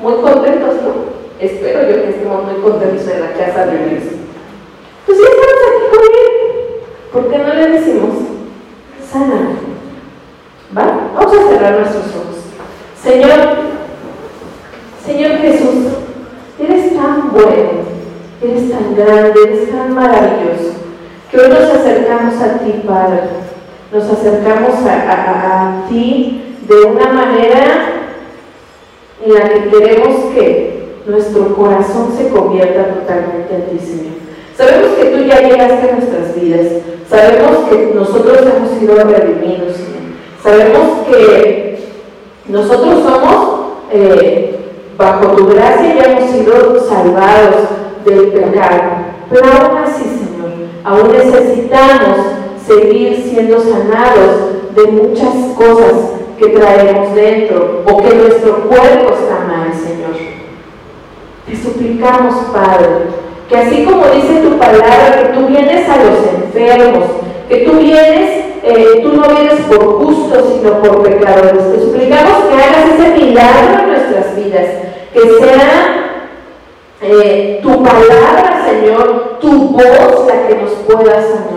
muy 0.00 0.14
contentos, 0.14 0.74
¿no? 0.82 1.12
Espero 1.38 1.82
yo 1.82 2.02
que 2.02 2.10
estemos 2.10 2.44
muy 2.44 2.62
contentos 2.62 3.06
en 3.08 3.20
la 3.20 3.32
casa 3.32 3.66
de 3.66 3.78
Dios. 3.88 4.02
Pues 5.06 5.18
ya 5.18 5.24
estamos 5.24 5.58
aquí 5.68 5.84
con 5.90 6.04
él. 6.04 6.42
¿Por 7.12 7.30
qué 7.30 7.38
no 7.38 7.54
le 7.54 7.68
decimos, 7.68 8.14
sana? 9.10 9.58
¿Va? 10.76 11.10
Vamos 11.14 11.32
a 11.32 11.48
cerrar 11.48 11.78
nuestros 11.80 12.06
ojos. 12.06 12.36
Señor, 13.02 13.72
Señor 15.04 15.32
Jesús, 15.38 15.84
eres 16.60 16.94
tan 16.94 17.32
bueno, 17.32 17.82
eres 18.40 18.70
tan 18.70 18.94
grande, 18.94 19.40
eres 19.44 19.70
tan 19.72 19.94
maravilloso, 19.94 20.74
que 21.30 21.38
hoy 21.38 21.48
nos 21.48 21.70
acercamos 21.70 22.40
a 22.40 22.58
ti, 22.58 22.82
Padre. 22.86 23.20
Nos 23.92 24.04
acercamos 24.04 24.74
a, 24.86 25.84
ti 25.88 26.56
de 26.66 26.74
una 26.86 27.12
manera 27.12 27.92
en 29.22 29.34
la 29.34 29.48
que 29.48 29.68
queremos 29.68 30.32
que 30.34 30.94
nuestro 31.06 31.54
corazón 31.56 32.14
se 32.16 32.28
convierta 32.28 32.94
totalmente 32.94 33.54
en 33.54 33.66
ti, 33.66 33.84
Señor. 33.84 34.12
Sabemos 34.56 34.92
que 34.96 35.04
tú 35.06 35.24
ya 35.24 35.40
llegaste 35.40 35.90
a 35.90 35.96
nuestras 35.96 36.40
vidas, 36.40 36.66
sabemos 37.10 37.68
que 37.68 37.92
nosotros 37.94 38.38
hemos 38.38 38.78
sido 38.78 38.94
redimidos, 38.94 39.76
Señor. 39.76 39.92
Sabemos 40.42 41.06
que 41.10 41.78
nosotros 42.48 43.02
somos, 43.02 43.72
eh, 43.92 44.51
bajo 44.96 45.28
tu 45.28 45.46
gracia, 45.46 45.94
ya 45.94 46.12
hemos 46.12 46.30
sido 46.30 46.80
salvados 46.88 47.68
del 48.04 48.28
pecado. 48.28 48.80
Pero 49.30 49.46
aún 49.46 49.78
así, 49.84 50.04
Señor, 50.04 50.52
aún 50.84 51.12
necesitamos 51.12 52.18
seguir 52.66 53.24
siendo 53.28 53.60
sanados 53.60 54.74
de 54.74 54.86
muchas 54.86 55.34
cosas 55.56 56.22
que 56.38 56.48
traemos 56.48 57.14
dentro 57.14 57.82
o 57.86 57.96
que 58.02 58.14
nuestro 58.14 58.68
cuerpo 58.68 59.14
está 59.14 59.44
mal, 59.46 59.72
Señor. 59.72 60.12
Te 61.46 61.56
suplicamos, 61.56 62.34
Padre, 62.52 62.86
que 63.48 63.56
así 63.56 63.84
como 63.84 64.06
dice 64.06 64.40
tu 64.42 64.58
palabra, 64.58 65.18
que 65.18 65.38
tú 65.38 65.46
vienes 65.46 65.88
a 65.88 65.96
los 65.98 66.18
enfermos, 66.34 67.04
que 67.48 67.56
tú 67.58 67.72
vienes, 67.78 68.44
eh, 68.62 69.00
tú 69.02 69.12
no 69.12 69.22
vienes 69.28 69.60
por 69.68 70.04
justo, 70.04 70.54
sino 70.54 70.82
por 70.82 71.02
pecadores. 71.02 71.72
Te 71.72 71.80
suplicamos 71.80 72.44
que 72.44 72.54
hagas 72.54 72.98
ese 72.98 73.24
milagro 73.24 73.91
nuestras 74.12 74.36
vidas, 74.36 74.66
que 75.12 75.20
sea 75.20 76.28
eh, 77.00 77.60
tu 77.62 77.82
palabra, 77.82 78.64
Señor, 78.68 79.38
tu 79.40 79.68
voz 79.70 80.26
la 80.26 80.46
que 80.46 80.54
nos 80.56 80.70
pueda 80.86 81.20
sanar. 81.20 81.52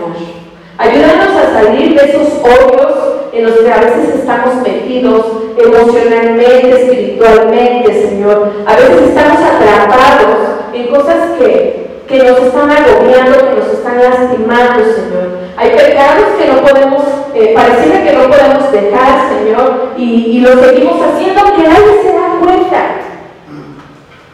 Ayúdanos 0.78 1.36
a 1.36 1.62
salir 1.62 1.98
de 1.98 2.10
esos 2.10 2.28
hoyos 2.42 2.92
en 3.32 3.44
los 3.44 3.58
que 3.58 3.72
a 3.72 3.80
veces 3.80 4.14
estamos 4.16 4.56
metidos 4.62 5.24
emocionalmente, 5.56 6.82
espiritualmente, 6.82 8.08
Señor. 8.08 8.52
A 8.66 8.76
veces 8.76 9.08
estamos 9.08 9.38
atrapados 9.38 10.36
en 10.74 10.88
cosas 10.88 11.38
que 11.38 11.86
que 12.06 12.18
nos 12.18 12.38
están 12.38 12.70
agobiando, 12.70 13.38
que 13.38 13.56
nos 13.56 13.72
están 13.72 13.98
lastimando, 13.98 14.84
Señor. 14.84 15.46
Hay 15.56 15.70
pecados 15.70 16.24
que 16.38 16.52
no 16.52 16.60
podemos, 16.60 17.02
eh, 17.34 17.52
pareciera 17.54 18.04
que 18.04 18.12
no 18.12 18.28
podemos 18.28 18.72
dejar, 18.72 19.28
Señor, 19.28 19.92
y, 19.96 20.40
lo 20.40 20.62
seguimos 20.62 21.02
haciendo 21.02 21.42
que 21.56 21.62
nadie 21.62 22.02
se 22.02 22.15
da 22.36 22.44
cuenta. 22.44 22.86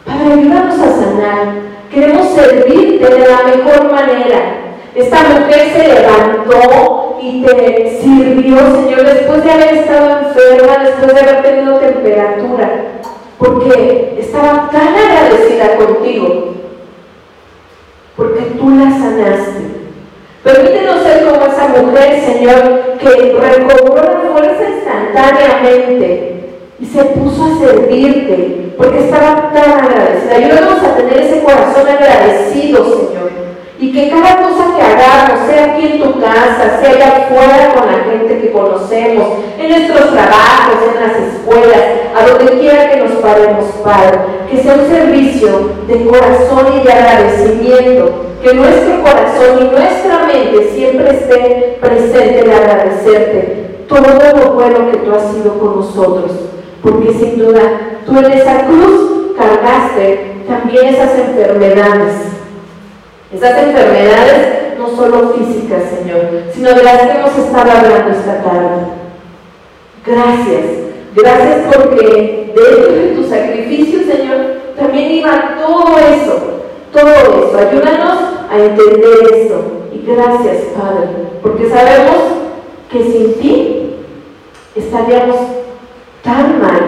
Padre, 0.05 0.51
a 0.53 0.71
sanar. 0.71 1.55
Queremos 1.91 2.27
servirte 2.33 3.05
de 3.05 3.27
la 3.27 3.43
mejor 3.43 3.91
manera. 3.91 4.39
Esta 4.95 5.23
mujer 5.23 5.71
se 5.73 5.87
levantó 5.87 7.17
y 7.21 7.43
te 7.43 7.99
sirvió, 8.01 8.57
Señor, 8.57 9.03
después 9.05 9.43
de 9.43 9.51
haber 9.51 9.73
estado 9.75 10.19
enferma, 10.19 10.83
después 10.83 11.13
de 11.13 11.19
haber 11.19 11.41
tenido 11.41 11.79
temperatura, 11.79 12.69
porque 13.37 14.17
estaba 14.19 14.69
tan 14.71 14.89
agradecida 14.89 15.75
contigo 15.77 16.53
porque 18.15 18.41
tú 18.41 18.69
la 18.69 18.91
sanaste. 18.91 19.63
Permítenos 20.43 21.03
ser 21.03 21.25
como 21.25 21.45
esa 21.45 21.67
mujer, 21.69 22.21
Señor, 22.23 22.97
que 22.99 23.09
recobró 23.09 23.95
la 23.95 24.31
fuerza 24.31 24.69
instantáneamente 24.69 26.32
y 26.79 26.85
se 26.85 27.03
puso 27.03 27.43
a 27.45 27.59
servirte 27.59 28.73
porque 28.77 29.05
estaba 29.05 29.51
tan 29.53 29.85
agradecida. 29.85 30.35
Ayúdanos 30.35 30.83
a 30.83 30.97
tener 30.97 31.17
ese 31.17 31.43
corazón 31.43 31.87
agradecido, 31.87 32.83
Señor. 32.83 33.31
Y 33.79 33.91
que 33.91 34.09
cada 34.09 34.37
cosa 34.37 34.75
que 34.75 34.81
hagamos, 34.81 35.47
sea 35.47 35.73
aquí 35.73 35.85
en 35.85 36.01
tu 36.01 36.19
casa, 36.19 36.79
sea 36.81 36.89
allá 36.89 37.17
afuera 37.17 37.73
con 37.75 37.87
la 37.87 38.03
gente 38.03 38.41
que 38.41 38.51
conocemos, 38.51 39.27
en 39.59 39.69
nuestros 39.69 40.11
trabajos, 40.11 40.75
en 40.87 41.01
las 41.01 41.33
escuelas, 41.33 41.81
a 42.15 42.27
donde 42.27 42.59
quiera 42.59 42.89
que 42.89 42.97
nos 42.97 43.11
paremos, 43.13 43.65
Padre, 43.83 44.19
que 44.49 44.63
sea 44.63 44.75
un 44.75 44.87
servicio 44.87 45.69
de 45.87 46.05
corazón 46.05 46.79
y 46.79 46.85
de 46.85 46.93
agradecimiento, 46.93 48.11
que 48.41 48.53
nuestro 48.53 49.01
corazón 49.03 49.59
y 49.59 49.63
nuestra 49.75 50.27
mente 50.27 50.71
siempre 50.73 51.09
esté 51.11 51.77
presente 51.81 52.39
en 52.39 52.51
agradecerte 52.51 53.63
todo 53.87 54.01
lo 54.01 54.53
bueno 54.53 54.91
que 54.91 54.97
tú 54.97 55.13
has 55.13 55.33
sido 55.33 55.59
con 55.59 55.77
nosotros, 55.77 56.31
porque 56.83 57.13
sin 57.13 57.39
duda 57.39 57.61
tú 58.05 58.17
en 58.19 58.31
esa 58.31 58.65
cruz 58.67 59.35
cargaste 59.37 60.33
también 60.47 60.93
esas 60.93 61.17
enfermedades 61.17 62.33
esas 63.33 63.63
enfermedades 63.63 64.77
no 64.77 64.95
solo 64.95 65.33
físicas, 65.33 65.83
Señor, 65.89 66.43
sino 66.53 66.69
de 66.69 66.83
las 66.83 67.01
que 67.01 67.11
hemos 67.11 67.37
estado 67.37 67.71
hablando 67.71 68.11
esta 68.11 68.43
tarde. 68.43 68.83
Gracias, 70.05 70.65
gracias 71.15 71.61
porque 71.73 72.53
dentro 72.55 72.93
de 72.93 73.13
tu 73.15 73.23
sacrificio, 73.23 73.99
Señor, 74.03 74.61
también 74.77 75.11
iba 75.13 75.55
todo 75.57 75.97
eso, 75.97 76.61
todo 76.91 77.09
eso. 77.09 77.57
Ayúdanos 77.57 78.19
a 78.51 78.57
entender 78.59 79.33
esto. 79.33 79.63
Y 79.91 80.05
gracias, 80.05 80.57
Padre, 80.77 81.07
porque 81.41 81.69
sabemos 81.69 82.17
que 82.91 83.03
sin 83.03 83.33
ti 83.35 83.95
estaríamos 84.75 85.37
tan 86.23 86.61
mal. 86.61 86.81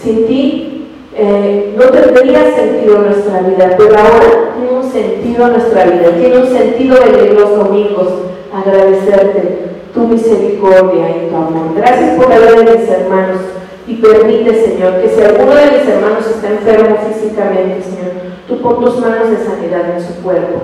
Sin 0.00 0.26
ti 0.26 0.86
eh, 1.16 1.74
no 1.76 1.84
tendría 1.86 2.54
sentido 2.54 2.98
nuestra 2.98 3.40
vida, 3.40 3.74
pero 3.76 3.98
ahora 3.98 4.54
tiene 4.56 4.78
un 4.78 4.90
sentido 4.90 5.48
nuestra 5.48 5.84
vida, 5.84 6.10
tiene 6.18 6.38
un 6.38 6.48
sentido 6.48 6.96
venir 7.00 7.32
los 7.32 7.56
domingos, 7.56 8.08
agradecerte 8.52 9.74
tu 9.94 10.00
misericordia 10.00 11.08
y 11.08 11.30
tu 11.30 11.36
amor. 11.36 11.74
Gracias 11.76 12.16
por 12.16 12.28
la 12.28 12.38
vida 12.38 12.76
mis 12.76 12.88
hermanos 12.88 13.40
y 13.86 13.94
permite, 13.96 14.64
Señor, 14.64 15.00
que 15.00 15.08
si 15.08 15.20
alguno 15.20 15.54
de 15.54 15.66
mis 15.66 15.88
hermanos 15.88 16.26
está 16.26 16.50
enfermo 16.50 16.96
físicamente, 17.08 17.82
Señor, 17.82 18.12
tú 18.48 18.60
pon 18.60 18.84
tus 18.84 18.98
manos 18.98 19.30
de 19.30 19.36
sanidad 19.36 19.96
en 19.96 20.00
su 20.00 20.22
cuerpo. 20.22 20.62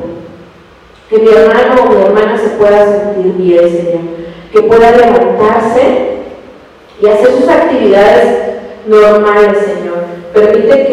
Que 1.09 1.19
mi 1.19 1.29
hermano 1.29 1.83
o 1.85 1.91
mi 1.91 2.03
hermana 2.03 2.39
se 2.39 2.51
pueda 2.51 2.87
sentir 2.87 3.33
bien, 3.35 3.69
Señor. 3.69 4.01
Que 4.53 4.63
pueda 4.63 4.91
levantarse 4.93 6.20
y 7.01 7.07
hacer 7.07 7.29
sus 7.33 7.49
actividades 7.49 8.57
normales, 8.87 9.59
Señor 9.59 10.21
permite 10.33 10.87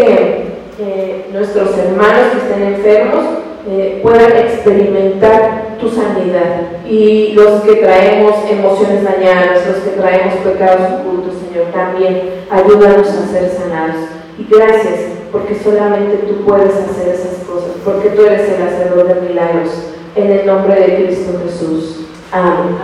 que 0.77 1.27
nuestros 1.31 1.77
hermanos 1.77 2.27
que 2.31 2.37
estén 2.37 2.73
enfermos 2.73 3.25
eh, 3.69 3.99
puedan 4.01 4.31
experimentar 4.37 5.77
tu 5.79 5.89
sanidad 5.89 6.85
y 6.87 7.33
los 7.33 7.61
que 7.61 7.75
traemos 7.75 8.33
emociones 8.49 9.03
dañadas, 9.03 9.67
los 9.67 9.77
que 9.77 9.99
traemos 10.01 10.35
pecados 10.35 11.01
ocultos, 11.01 11.35
Señor, 11.47 11.71
también 11.73 12.21
ayúdanos 12.49 13.07
a 13.09 13.27
ser 13.27 13.49
sanados. 13.49 14.07
Y 14.39 14.47
gracias 14.49 14.99
porque 15.31 15.55
solamente 15.55 16.17
tú 16.27 16.45
puedes 16.45 16.73
hacer 16.75 17.09
esas 17.13 17.43
cosas, 17.45 17.71
porque 17.83 18.09
tú 18.09 18.23
eres 18.25 18.49
el 18.49 18.67
hacedor 18.67 19.07
de 19.07 19.29
milagros. 19.29 19.69
En 20.15 20.31
el 20.31 20.47
nombre 20.47 20.73
de 20.73 20.95
Cristo 20.95 21.39
Jesús. 21.45 22.07
Amén. 22.31 22.77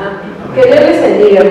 Que 0.54 0.70
Dios 0.70 0.82
les 0.82 1.02
bendiga, 1.02 1.42